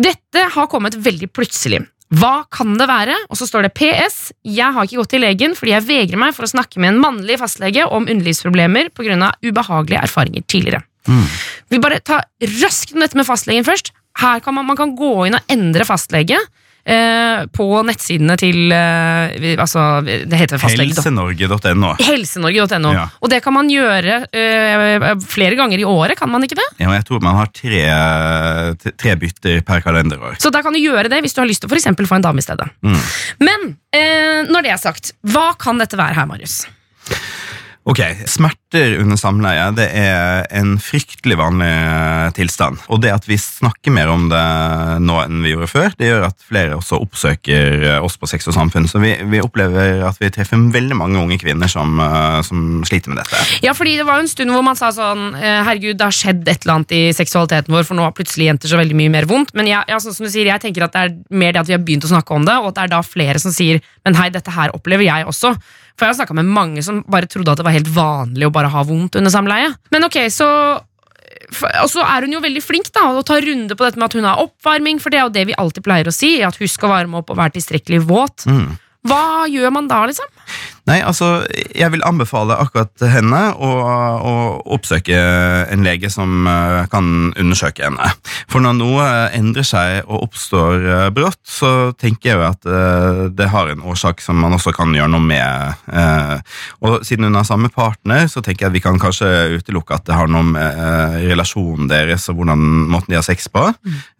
Dette 0.00 0.48
har 0.54 0.70
kommet 0.70 0.96
veldig 0.98 1.28
plutselig. 1.34 1.84
Hva 2.14 2.44
kan 2.52 2.74
det 2.78 2.86
være? 2.86 3.14
Og 3.32 3.38
så 3.38 3.46
står 3.48 3.66
det 3.66 3.74
PS. 3.78 4.18
Jeg 4.46 4.74
har 4.76 4.86
ikke 4.86 5.00
gått 5.00 5.14
til 5.14 5.24
legen 5.24 5.54
fordi 5.58 5.72
jeg 5.72 5.86
vegrer 5.88 6.20
meg 6.20 6.34
for 6.36 6.46
å 6.46 6.50
snakke 6.50 6.80
med 6.82 6.92
en 6.92 7.00
mannlig 7.02 7.38
fastlege 7.40 7.86
om 7.86 8.06
underlivsproblemer 8.06 8.90
pga. 8.94 9.32
ubehagelige 9.42 10.02
erfaringer 10.04 10.44
tidligere. 10.46 10.84
Mm. 11.08 11.24
Vi 11.72 11.80
bare 11.82 12.00
tar 12.00 12.26
raskt 12.62 12.94
dette 12.94 13.16
med 13.16 13.26
fastlegen 13.26 13.66
først. 13.66 13.92
Her 14.20 14.40
kan 14.40 14.54
man, 14.54 14.66
man 14.66 14.78
kan 14.78 14.94
gå 14.96 15.26
inn 15.26 15.38
og 15.38 15.50
endre 15.50 15.86
fastlege. 15.88 16.38
Eh, 16.84 17.44
på 17.48 17.66
nettsidene 17.88 18.34
til 18.36 18.72
eh, 18.76 19.54
altså, 19.56 20.02
Det 20.04 20.36
heter 20.36 20.60
fastlege. 20.60 20.92
Helsenorge.no. 20.92 21.94
Helsenorge.no. 21.96 22.90
Ja. 22.92 23.06
Og 23.24 23.32
det 23.32 23.40
kan 23.44 23.56
man 23.56 23.70
gjøre 23.72 24.18
eh, 24.28 25.06
flere 25.24 25.56
ganger 25.56 25.80
i 25.80 25.86
året, 25.88 26.18
kan 26.18 26.28
man 26.28 26.44
ikke 26.44 26.58
det? 26.60 26.68
Ja, 26.84 26.92
jeg 26.92 27.06
tror 27.08 27.24
man 27.24 27.38
har 27.40 27.48
tre, 27.56 27.80
tre 29.00 29.16
bytter 29.16 29.64
per 29.64 29.80
kalenderår. 29.86 30.36
Så 30.42 30.52
da 30.52 30.60
kan 30.64 30.76
du 30.76 30.82
gjøre 30.82 31.08
det 31.08 31.22
hvis 31.24 31.36
du 31.36 31.40
har 31.40 31.48
lyst 31.48 31.64
til 31.64 31.72
å 31.72 31.72
for 31.72 32.10
få 32.10 32.20
en 32.20 32.28
dame 32.28 32.44
i 32.44 32.44
stedet. 32.44 32.68
Mm. 32.84 33.00
Men 33.48 33.66
eh, 33.96 34.44
når 34.52 34.66
det 34.68 34.74
er 34.76 34.84
sagt, 34.84 35.14
hva 35.32 35.54
kan 35.56 35.80
dette 35.80 35.96
være 35.96 36.20
her, 36.20 36.28
Marius? 36.28 36.66
Ok, 37.84 38.00
Smerter 38.24 38.94
under 39.02 39.18
samleie 39.20 39.64
det 39.76 39.84
er 39.92 40.46
en 40.56 40.78
fryktelig 40.80 41.36
vanlig 41.36 41.68
eh, 41.68 42.30
tilstand. 42.36 42.80
Og 42.88 43.02
det 43.04 43.10
at 43.12 43.26
vi 43.28 43.36
snakker 43.40 43.92
mer 43.92 44.08
om 44.08 44.30
det 44.30 44.44
nå 45.04 45.18
enn 45.20 45.42
vi 45.44 45.52
gjorde 45.52 45.68
før, 45.68 45.90
det 45.98 46.08
gjør 46.08 46.24
at 46.30 46.46
flere 46.48 46.78
også 46.78 46.96
oppsøker 47.04 47.84
eh, 47.90 47.98
oss 48.00 48.16
på 48.16 48.30
Sex 48.30 48.48
og 48.48 48.56
Samfunn. 48.56 48.88
Så 48.88 49.02
vi, 49.04 49.12
vi 49.28 49.42
opplever 49.44 50.00
at 50.08 50.16
vi 50.22 50.32
treffer 50.32 50.64
veldig 50.72 50.96
mange 50.96 51.20
unge 51.20 51.36
kvinner 51.42 51.68
som, 51.68 52.00
eh, 52.00 52.40
som, 52.48 52.80
sliter 52.88 53.12
med 53.12 53.20
dette. 53.20 53.42
Ja, 53.66 53.76
fordi 53.76 53.98
det 54.00 54.08
var 54.08 54.16
jo 54.16 54.24
en 54.24 54.32
stund 54.32 54.54
hvor 54.54 54.64
man 54.64 54.80
sa 54.80 54.88
sånn 54.94 55.34
Herregud, 55.36 55.98
det 56.00 56.08
har 56.08 56.16
skjedd 56.16 56.42
et 56.48 56.64
eller 56.64 56.78
annet 56.78 56.96
i 56.96 57.02
seksualiteten 57.16 57.74
vår, 57.74 57.84
for 57.84 57.98
nå 57.98 58.06
har 58.06 58.16
plutselig 58.16 58.48
jenter 58.48 58.70
så 58.70 58.80
veldig 58.80 58.96
mye 58.96 59.12
mer 59.12 59.28
vondt. 59.28 59.52
Men 59.58 59.68
jeg, 59.68 59.84
ja, 59.92 60.00
sånn 60.00 60.16
som 60.16 60.24
du 60.24 60.32
sier, 60.32 60.48
jeg 60.48 60.64
tenker 60.64 60.88
at 60.88 60.96
det 60.96 61.04
er 61.04 61.16
mer 61.36 61.52
det 61.52 61.66
at 61.66 61.68
vi 61.68 61.76
har 61.76 61.84
begynt 61.84 62.08
å 62.08 62.14
snakke 62.14 62.36
om 62.36 62.48
det, 62.48 62.56
og 62.62 62.72
at 62.72 62.80
det 62.80 62.88
er 62.88 62.96
da 62.96 63.04
flere 63.04 63.42
som 63.42 63.52
sier 63.52 63.84
Men 64.04 64.16
hei, 64.18 64.28
dette 64.32 64.52
her 64.52 64.72
opplever 64.76 65.04
jeg 65.04 65.24
også. 65.28 65.54
For 65.94 66.06
jeg 66.06 66.14
har 66.14 66.18
snakka 66.22 66.34
med 66.36 66.50
mange 66.50 66.82
som 66.82 67.04
bare 67.10 67.28
trodde 67.30 67.52
at 67.52 67.60
det 67.60 67.66
var 67.66 67.76
helt 67.76 67.92
vanlig 67.94 68.48
å 68.48 68.54
bare 68.54 68.72
ha 68.72 68.82
vondt 68.86 69.20
under 69.20 69.32
samleie. 69.32 69.70
Men 69.94 70.08
ok, 70.08 70.24
så 70.32 70.48
og 71.54 71.88
så 71.90 72.02
er 72.02 72.26
hun 72.26 72.34
jo 72.34 72.42
veldig 72.42 72.62
flink 72.64 72.90
da, 72.94 73.08
og 73.14 73.26
tar 73.28 73.44
runde 73.44 73.76
på 73.76 73.86
dette 73.86 74.00
med 74.00 74.08
at 74.08 74.16
hun 74.18 74.26
har 74.26 74.40
oppvarming, 74.42 75.00
for 75.02 75.12
det 75.12 75.20
er 75.20 75.26
jo 75.26 75.34
det 75.34 75.44
vi 75.50 75.56
alltid 75.60 75.84
pleier 75.86 76.08
å 76.10 76.14
si, 76.14 76.36
at 76.44 76.58
husk 76.60 76.86
å 76.86 76.90
varme 76.90 77.20
opp 77.20 77.30
og 77.32 77.38
være 77.38 77.56
tilstrekkelig 77.58 78.00
våt. 78.08 78.46
Mm. 78.50 78.74
Hva 79.04 79.44
gjør 79.52 79.72
man 79.74 79.88
da, 79.90 80.04
liksom? 80.08 80.30
Nei, 80.84 80.98
altså, 81.00 81.46
jeg 81.72 81.88
vil 81.94 82.02
anbefale 82.04 82.58
akkurat 82.60 83.00
henne 83.08 83.38
å, 83.56 83.68
å 84.20 84.32
oppsøke 84.76 85.16
en 85.72 85.84
lege 85.86 86.10
som 86.12 86.44
eh, 86.48 86.82
kan 86.92 87.06
undersøke 87.40 87.86
henne. 87.86 88.10
For 88.52 88.60
når 88.60 88.76
noe 88.76 89.06
endrer 89.36 89.64
seg 89.64 90.02
og 90.04 90.26
oppstår 90.26 90.84
eh, 90.84 91.06
brått, 91.16 91.40
så 91.48 91.70
tenker 91.96 92.30
jeg 92.34 92.36
jo 92.36 92.44
at 92.50 92.68
eh, 92.68 93.20
det 93.32 93.48
har 93.54 93.72
en 93.72 93.84
årsak 93.94 94.20
som 94.24 94.36
man 94.44 94.56
også 94.58 94.74
kan 94.76 94.92
gjøre 94.92 95.12
noe 95.14 95.24
med. 95.24 95.80
eh, 95.88 96.36
Og 96.84 97.00
siden 97.08 97.30
hun 97.30 97.40
har 97.40 97.48
samme 97.48 97.72
partner, 97.72 98.28
så 98.28 98.44
tenker 98.44 98.66
jeg 98.66 98.72
at 98.74 98.76
vi 98.76 98.84
kan 98.84 99.00
kanskje 99.00 99.32
utelukke 99.56 99.96
at 99.96 100.04
det 100.10 100.18
har 100.20 100.28
noe 100.32 100.44
med 100.52 100.84
eh, 100.84 101.16
relasjonen 101.32 101.88
deres 101.92 102.28
og 102.28 102.42
hvordan 102.42 102.60
måten 102.92 103.14
de 103.16 103.20
har 103.22 103.24
sex 103.24 103.48
på. 103.52 103.70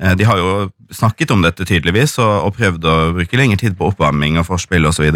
Eh, 0.01 0.17
De 0.17 0.25
har 0.29 0.41
jo 0.41 0.57
snakket 0.97 1.31
om 1.35 1.43
dette 1.45 1.67
tydeligvis 1.69 2.17
og, 2.23 2.33
og 2.49 2.55
prøvd 2.59 2.87
å 2.91 2.97
bruke 3.17 3.39
lengre 3.41 3.61
tid 3.61 3.77
på 3.79 3.91
oppvarming 3.93 4.39
og 4.41 4.47
forspill 4.49 4.87
osv. 4.91 5.07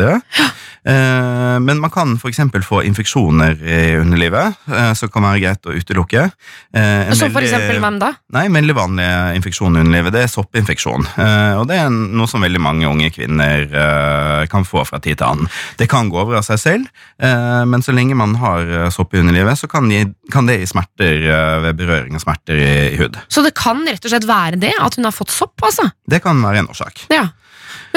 Eh, 0.88 1.59
men 1.61 1.81
man 1.83 1.91
kan 1.93 2.14
f.eks. 2.17 2.41
få 2.64 2.83
infeksjoner 2.87 3.59
i 3.62 3.81
underlivet, 3.99 4.59
eh, 4.71 4.93
som 4.99 5.11
kan 5.12 5.27
være 5.27 5.43
greit 5.43 5.67
å 5.69 5.75
utelukke. 5.75 6.29
Eh, 6.73 7.11
Så 7.19 7.29
for 7.35 7.45
eksempel 7.45 7.81
hvem 7.83 7.99
da? 8.01 8.12
Nei, 8.37 8.47
en 8.49 8.57
veldig 8.59 8.77
vanlig 8.79 9.09
infeksjon 9.41 9.77
i 9.77 9.83
underlivet, 9.83 10.14
det 10.14 10.23
er 10.27 10.33
soppinfeksjon. 10.33 11.07
Eh, 11.19 11.55
og 11.61 11.67
det 11.71 11.81
er 11.83 11.91
noe 11.93 12.29
som 12.31 12.45
veldig 12.45 12.62
mange 12.62 12.88
unge 12.88 13.11
kvinner 13.14 13.67
eh, 13.69 14.47
kan 14.53 14.67
få 14.69 14.85
fra 14.88 15.01
tid 15.03 15.19
til 15.21 15.29
annen. 15.29 15.51
Det 15.81 15.88
kan 15.91 16.11
gå 16.12 16.21
over 16.23 16.38
av 16.41 16.47
seg 16.47 16.61
selv, 16.62 16.88
eh, 17.21 17.64
men 17.69 17.85
så 17.85 17.95
lenge 17.97 18.17
man 18.19 18.37
har 18.41 18.91
sopp 18.95 19.14
i 19.17 19.23
underlivet, 19.23 19.59
så 19.61 19.69
kan, 19.71 19.88
de, 19.91 20.05
kan 20.33 20.49
det 20.49 20.61
gi 20.62 20.71
smerter 20.73 21.27
ved 21.64 21.77
berøring 21.79 22.17
og 22.17 22.23
smerter 22.23 22.59
i, 22.59 22.71
i 22.95 22.99
hud. 23.01 23.19
Så 23.29 23.43
det 23.45 23.55
kan 23.59 23.83
rett 23.87 24.05
og 24.05 24.12
slett 24.14 24.29
være 24.29 24.61
det, 24.62 24.73
at 24.81 24.97
hun 24.99 25.07
har 25.09 25.14
fått 25.14 25.33
sopp, 25.35 25.57
altså? 25.69 25.89
Det 26.11 26.23
kan 26.25 26.41
være 26.43 26.65
en 26.65 26.71
årsak. 26.73 27.05
Ja. 27.13 27.29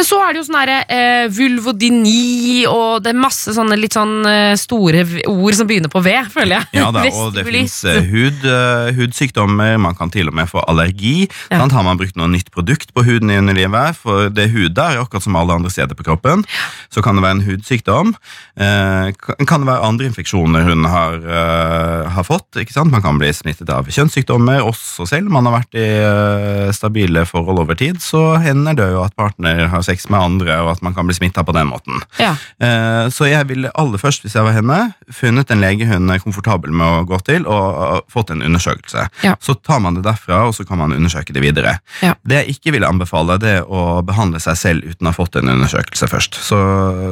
Men 0.01 0.07
så 0.07 0.17
er 0.17 0.33
det 0.33 0.39
jo 0.39 0.45
sånn 0.47 0.55
herre 0.57 0.75
eh, 0.89 1.27
vulvodyni, 1.29 2.63
og 2.65 3.03
det 3.05 3.11
er 3.11 3.19
masse 3.21 3.53
sånne 3.53 3.75
litt 3.77 3.93
sånn 3.93 4.25
eh, 4.25 4.55
store 4.57 5.03
ord 5.29 5.53
som 5.53 5.67
begynner 5.69 5.91
på 5.93 6.01
V, 6.01 6.15
føler 6.33 6.55
jeg. 6.55 6.69
Ja 6.79 6.87
da, 6.89 7.03
og 7.05 7.35
det 7.35 7.43
fins 7.45 7.75
fins 7.85 8.07
hud, 8.09 8.39
eh, 8.49 8.89
hudsykdommer, 8.97 9.75
man 9.77 9.93
kan 9.99 10.09
til 10.09 10.31
og 10.31 10.33
med 10.39 10.49
få 10.49 10.63
allergi. 10.65 11.27
Ja. 11.51 11.59
Sant? 11.61 11.75
Har 11.77 11.85
man 11.85 11.99
brukt 11.99 12.17
noe 12.17 12.31
nytt 12.33 12.49
produkt 12.49 12.95
på 12.97 13.03
huden 13.05 13.29
i 13.29 13.37
underlivet, 13.37 13.99
for 14.01 14.31
det 14.33 14.47
er 14.47 14.55
hud 14.55 14.73
der, 14.79 14.97
akkurat 15.03 15.27
som 15.27 15.37
alle 15.37 15.59
andre 15.59 15.69
steder 15.69 15.93
på 15.99 16.07
kroppen, 16.07 16.47
så 16.89 17.05
kan 17.05 17.19
det 17.19 17.25
være 17.27 17.37
en 17.37 17.45
hudsykdom. 17.51 18.15
Eh, 18.57 19.13
kan 19.21 19.61
det 19.61 19.69
være 19.69 19.85
andre 19.85 20.09
infeksjoner 20.09 20.65
hun 20.65 20.89
har, 20.89 21.19
eh, 21.21 22.09
har 22.17 22.25
fått. 22.25 22.49
ikke 22.57 22.73
sant? 22.73 22.89
Man 22.89 23.05
kan 23.05 23.21
bli 23.21 23.29
smittet 23.37 23.69
av 23.69 23.85
kjønnssykdommer, 23.85 24.65
også 24.65 25.05
selv 25.13 25.29
man 25.29 25.45
har 25.45 25.59
vært 25.59 25.77
i 25.77 25.85
eh, 26.01 26.73
stabile 26.73 27.27
forhold 27.29 27.61
over 27.67 27.77
tid, 27.77 28.01
så 28.01 28.41
hender 28.41 28.81
det 28.81 28.91
jo 28.95 29.05
at 29.05 29.13
partner 29.13 29.67
har 29.69 29.85
sex 29.91 30.07
med 30.09 30.19
andre, 30.23 30.57
og 30.63 30.71
at 30.77 30.81
man 30.85 30.95
kan 30.97 31.07
bli 31.09 31.15
smitta 31.19 31.43
på 31.47 31.55
den 31.55 31.69
måten. 31.71 31.99
Ja. 32.21 32.33
Eh, 32.63 33.09
Så 33.11 33.27
jeg 33.27 33.47
ville 33.51 33.71
aller 33.75 33.99
først, 34.01 34.23
hvis 34.25 34.35
jeg 34.37 34.45
var 34.45 34.55
henne, 34.55 34.79
funnet 35.11 35.51
en 35.51 35.61
lege 35.61 35.85
hun 35.89 36.09
er 36.13 36.21
komfortabel 36.23 36.71
med 36.71 36.87
å 36.87 37.05
gå 37.09 37.19
til, 37.27 37.45
og 37.49 38.07
fått 38.11 38.31
en 38.31 38.41
undersøkelse. 38.45 39.07
Ja. 39.25 39.35
Så 39.43 39.55
tar 39.59 39.81
man 39.83 39.97
det 39.97 40.03
derfra, 40.05 40.45
og 40.47 40.55
så 40.55 40.65
kan 40.67 40.79
man 40.79 40.93
undersøke 40.95 41.33
det 41.35 41.43
videre. 41.43 41.77
Ja. 42.01 42.13
Det 42.23 42.41
jeg 42.41 42.55
ikke 42.55 42.75
ville 42.77 42.87
anbefale, 42.87 43.37
det 43.41 43.51
er 43.59 43.67
å 43.67 44.01
behandle 44.05 44.39
seg 44.43 44.57
selv 44.59 44.87
uten 44.87 45.07
å 45.07 45.11
ha 45.11 45.17
fått 45.17 45.35
en 45.41 45.51
undersøkelse 45.51 46.07
først. 46.11 46.37
Så, 46.41 46.59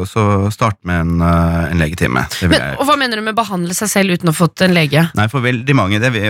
så 0.10 0.26
start 0.54 0.80
med 0.88 1.02
en, 1.04 1.22
uh, 1.24 1.68
en 1.72 1.82
legetime. 1.82 2.26
Men, 2.50 2.78
og 2.80 2.86
hva 2.88 2.96
mener 3.00 3.20
du 3.20 3.26
med 3.26 3.38
behandle 3.38 3.76
seg 3.78 3.92
selv 3.92 4.16
uten 4.18 4.30
å 4.32 4.36
ha 4.36 4.40
fått 4.40 4.64
en 4.66 4.76
lege? 4.78 5.08
Nei, 5.18 5.28
for 5.32 5.44
veldig 5.44 5.76
mange, 5.78 6.00
det 6.02 6.14
vi, 6.16 6.24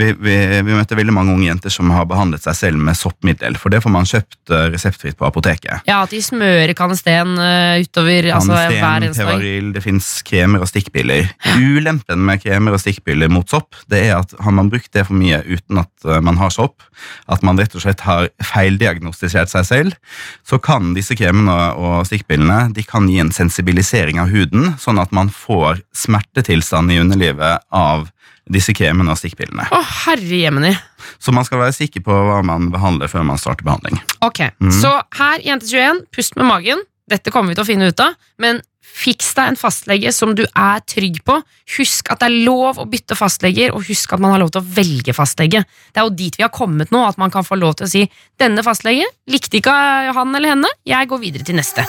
vi, 0.00 0.10
vi, 0.12 0.36
vi 0.66 0.76
møter 0.76 0.98
veldig 1.00 1.14
mange 1.16 1.34
unge 1.36 1.48
jenter 1.48 1.72
som 1.72 1.90
har 1.94 2.08
behandlet 2.10 2.44
seg 2.44 2.58
selv 2.58 2.82
med 2.84 2.98
soppmiddel, 2.98 3.56
for 3.60 3.72
det 3.74 3.80
får 3.84 3.94
man 3.94 4.08
kjøpt 4.10 4.52
uh, 4.52 4.66
reseptfritt 4.74 5.18
på 5.20 5.28
apoteket. 5.28 5.83
Ja, 5.84 5.98
at 6.00 6.12
de 6.14 6.20
smører 6.24 6.72
kanesten 6.76 7.34
uh, 7.36 7.76
utover 7.82 8.30
altså, 8.32 8.54
hver 8.56 8.72
Canesten, 8.72 9.04
eneste 9.04 9.26
dag. 9.28 9.72
Det 9.76 9.82
fins 9.84 10.08
kremer 10.24 10.64
og 10.64 10.70
stikkbiller. 10.70 11.28
Ulempen 11.60 12.24
med 12.24 12.40
kremer 12.40 12.76
og 12.76 12.80
stikkbiller 12.80 13.28
mot 13.32 13.50
sopp, 13.52 13.76
det 13.92 14.00
er 14.06 14.14
at 14.22 14.32
har 14.40 14.56
man 14.56 14.70
brukt 14.72 14.92
det 14.96 15.04
for 15.08 15.18
mye 15.18 15.42
uten 15.44 15.82
at 15.82 16.08
uh, 16.08 16.20
man 16.24 16.40
har 16.40 16.54
sopp, 16.54 16.86
at 17.28 17.44
man 17.44 17.60
rett 17.60 17.76
og 17.76 17.84
slett 17.84 18.06
har 18.06 18.30
feildiagnostisert 18.54 19.52
seg 19.52 19.68
selv, 19.68 20.00
så 20.46 20.60
kan 20.62 20.94
disse 20.96 21.16
kremene 21.18 21.74
og 21.76 22.08
stikkbillene 22.08 22.70
de 22.74 22.86
kan 22.88 23.10
gi 23.10 23.20
en 23.20 23.34
sensibilisering 23.34 24.22
av 24.22 24.32
huden, 24.32 24.74
sånn 24.80 25.02
at 25.02 25.12
man 25.12 25.32
får 25.32 25.84
smertetilstand 25.96 26.94
i 26.94 27.00
underlivet 27.02 27.64
av 27.74 28.08
disse 28.50 28.74
kremene 28.76 29.14
og 29.14 29.20
stikkpillene. 29.20 29.68
Å, 29.72 29.80
herre 30.04 30.40
jemini. 30.42 30.74
Så 31.22 31.32
man 31.32 31.46
skal 31.48 31.62
være 31.62 31.76
sikker 31.76 32.04
på 32.04 32.12
hva 32.28 32.42
man 32.46 32.70
behandler 32.74 33.10
før 33.12 33.24
man 33.28 33.40
starter 33.40 33.66
behandling. 33.66 34.00
Ok, 34.24 34.46
så 34.80 34.98
her, 35.18 35.40
Jente21, 35.44 36.04
pust 36.14 36.36
med 36.40 36.48
magen. 36.50 36.84
Dette 37.10 37.32
kommer 37.32 37.52
vi 37.52 37.58
til 37.58 37.64
å 37.64 37.68
finne 37.68 37.90
ut 37.92 38.00
av, 38.00 38.14
men 38.40 38.62
fiks 38.94 39.32
deg 39.36 39.50
en 39.50 39.58
fastlege 39.58 40.12
som 40.14 40.34
du 40.38 40.44
er 40.46 40.82
trygg 40.88 41.20
på. 41.26 41.36
Husk 41.76 42.12
at 42.12 42.22
det 42.22 42.30
er 42.30 42.46
lov 42.46 42.80
å 42.80 42.86
bytte 42.88 43.16
fastleger, 43.18 43.74
og 43.74 43.84
husk 43.88 44.14
at 44.14 44.22
man 44.22 44.34
har 44.34 44.42
lov 44.44 44.54
til 44.54 44.62
å 44.62 44.74
velge 44.78 45.16
fastlege. 45.16 45.64
Det 45.92 46.00
er 46.00 46.08
jo 46.08 46.16
dit 46.16 46.38
vi 46.38 46.46
har 46.46 46.52
kommet 46.54 46.94
nå, 46.94 47.02
at 47.08 47.20
man 47.20 47.32
kan 47.34 47.46
få 47.46 47.58
lov 47.60 47.76
til 47.78 47.88
å 47.88 47.90
si 47.90 48.04
'denne 48.38 48.64
fastlege 48.64 49.08
likte 49.28 49.58
ikke 49.58 49.74
han 50.14 50.34
eller 50.34 50.54
henne, 50.54 50.70
jeg 50.86 51.08
går 51.08 51.18
videre 51.18 51.44
til 51.44 51.56
neste'. 51.56 51.86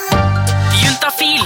Juntafil 0.82 1.44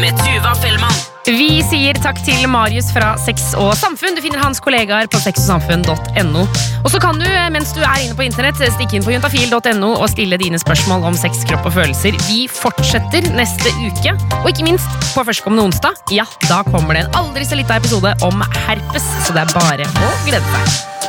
med 0.00 0.14
Tuva 0.16 0.54
Fellmann. 0.62 1.09
Vi 1.28 1.60
sier 1.68 1.98
takk 2.00 2.16
til 2.24 2.46
Marius 2.48 2.88
fra 2.94 3.12
Sex 3.20 3.50
og 3.60 3.74
Samfunn. 3.76 4.16
Du 4.16 4.22
finner 4.24 4.40
hans 4.40 4.60
kollegaer 4.64 5.08
på 5.10 5.20
sexogsamfunn.no. 5.20 6.44
Og 6.80 6.88
så 6.88 7.00
kan 7.02 7.20
du, 7.20 7.26
eh, 7.28 7.50
mens 7.52 7.74
du 7.76 7.82
er 7.84 8.06
inne 8.06 8.16
på 8.16 8.24
internett, 8.24 8.56
stikke 8.56 8.96
inn 8.96 9.04
på 9.04 9.12
juntafil.no 9.12 9.90
og 9.98 10.08
stille 10.08 10.38
dine 10.40 10.60
spørsmål 10.60 11.04
om 11.10 11.18
sex, 11.18 11.44
kropp 11.44 11.68
og 11.68 11.76
følelser. 11.76 12.16
Vi 12.30 12.46
fortsetter 12.48 13.28
neste 13.36 13.68
uke. 13.84 14.16
Og 14.40 14.48
ikke 14.54 14.70
minst, 14.70 14.88
på 15.12 15.26
førstkommende 15.28 15.68
onsdag, 15.68 16.00
ja, 16.14 16.24
da 16.48 16.62
kommer 16.70 16.96
det 16.96 17.04
en 17.04 17.20
aldri 17.20 17.44
så 17.44 17.60
lita 17.60 17.76
episode 17.76 18.16
om 18.24 18.40
herpes. 18.64 19.04
Så 19.26 19.36
det 19.36 19.44
er 19.44 19.52
bare 19.52 19.90
å 20.00 20.14
glede 20.24 20.56
seg. 20.56 20.99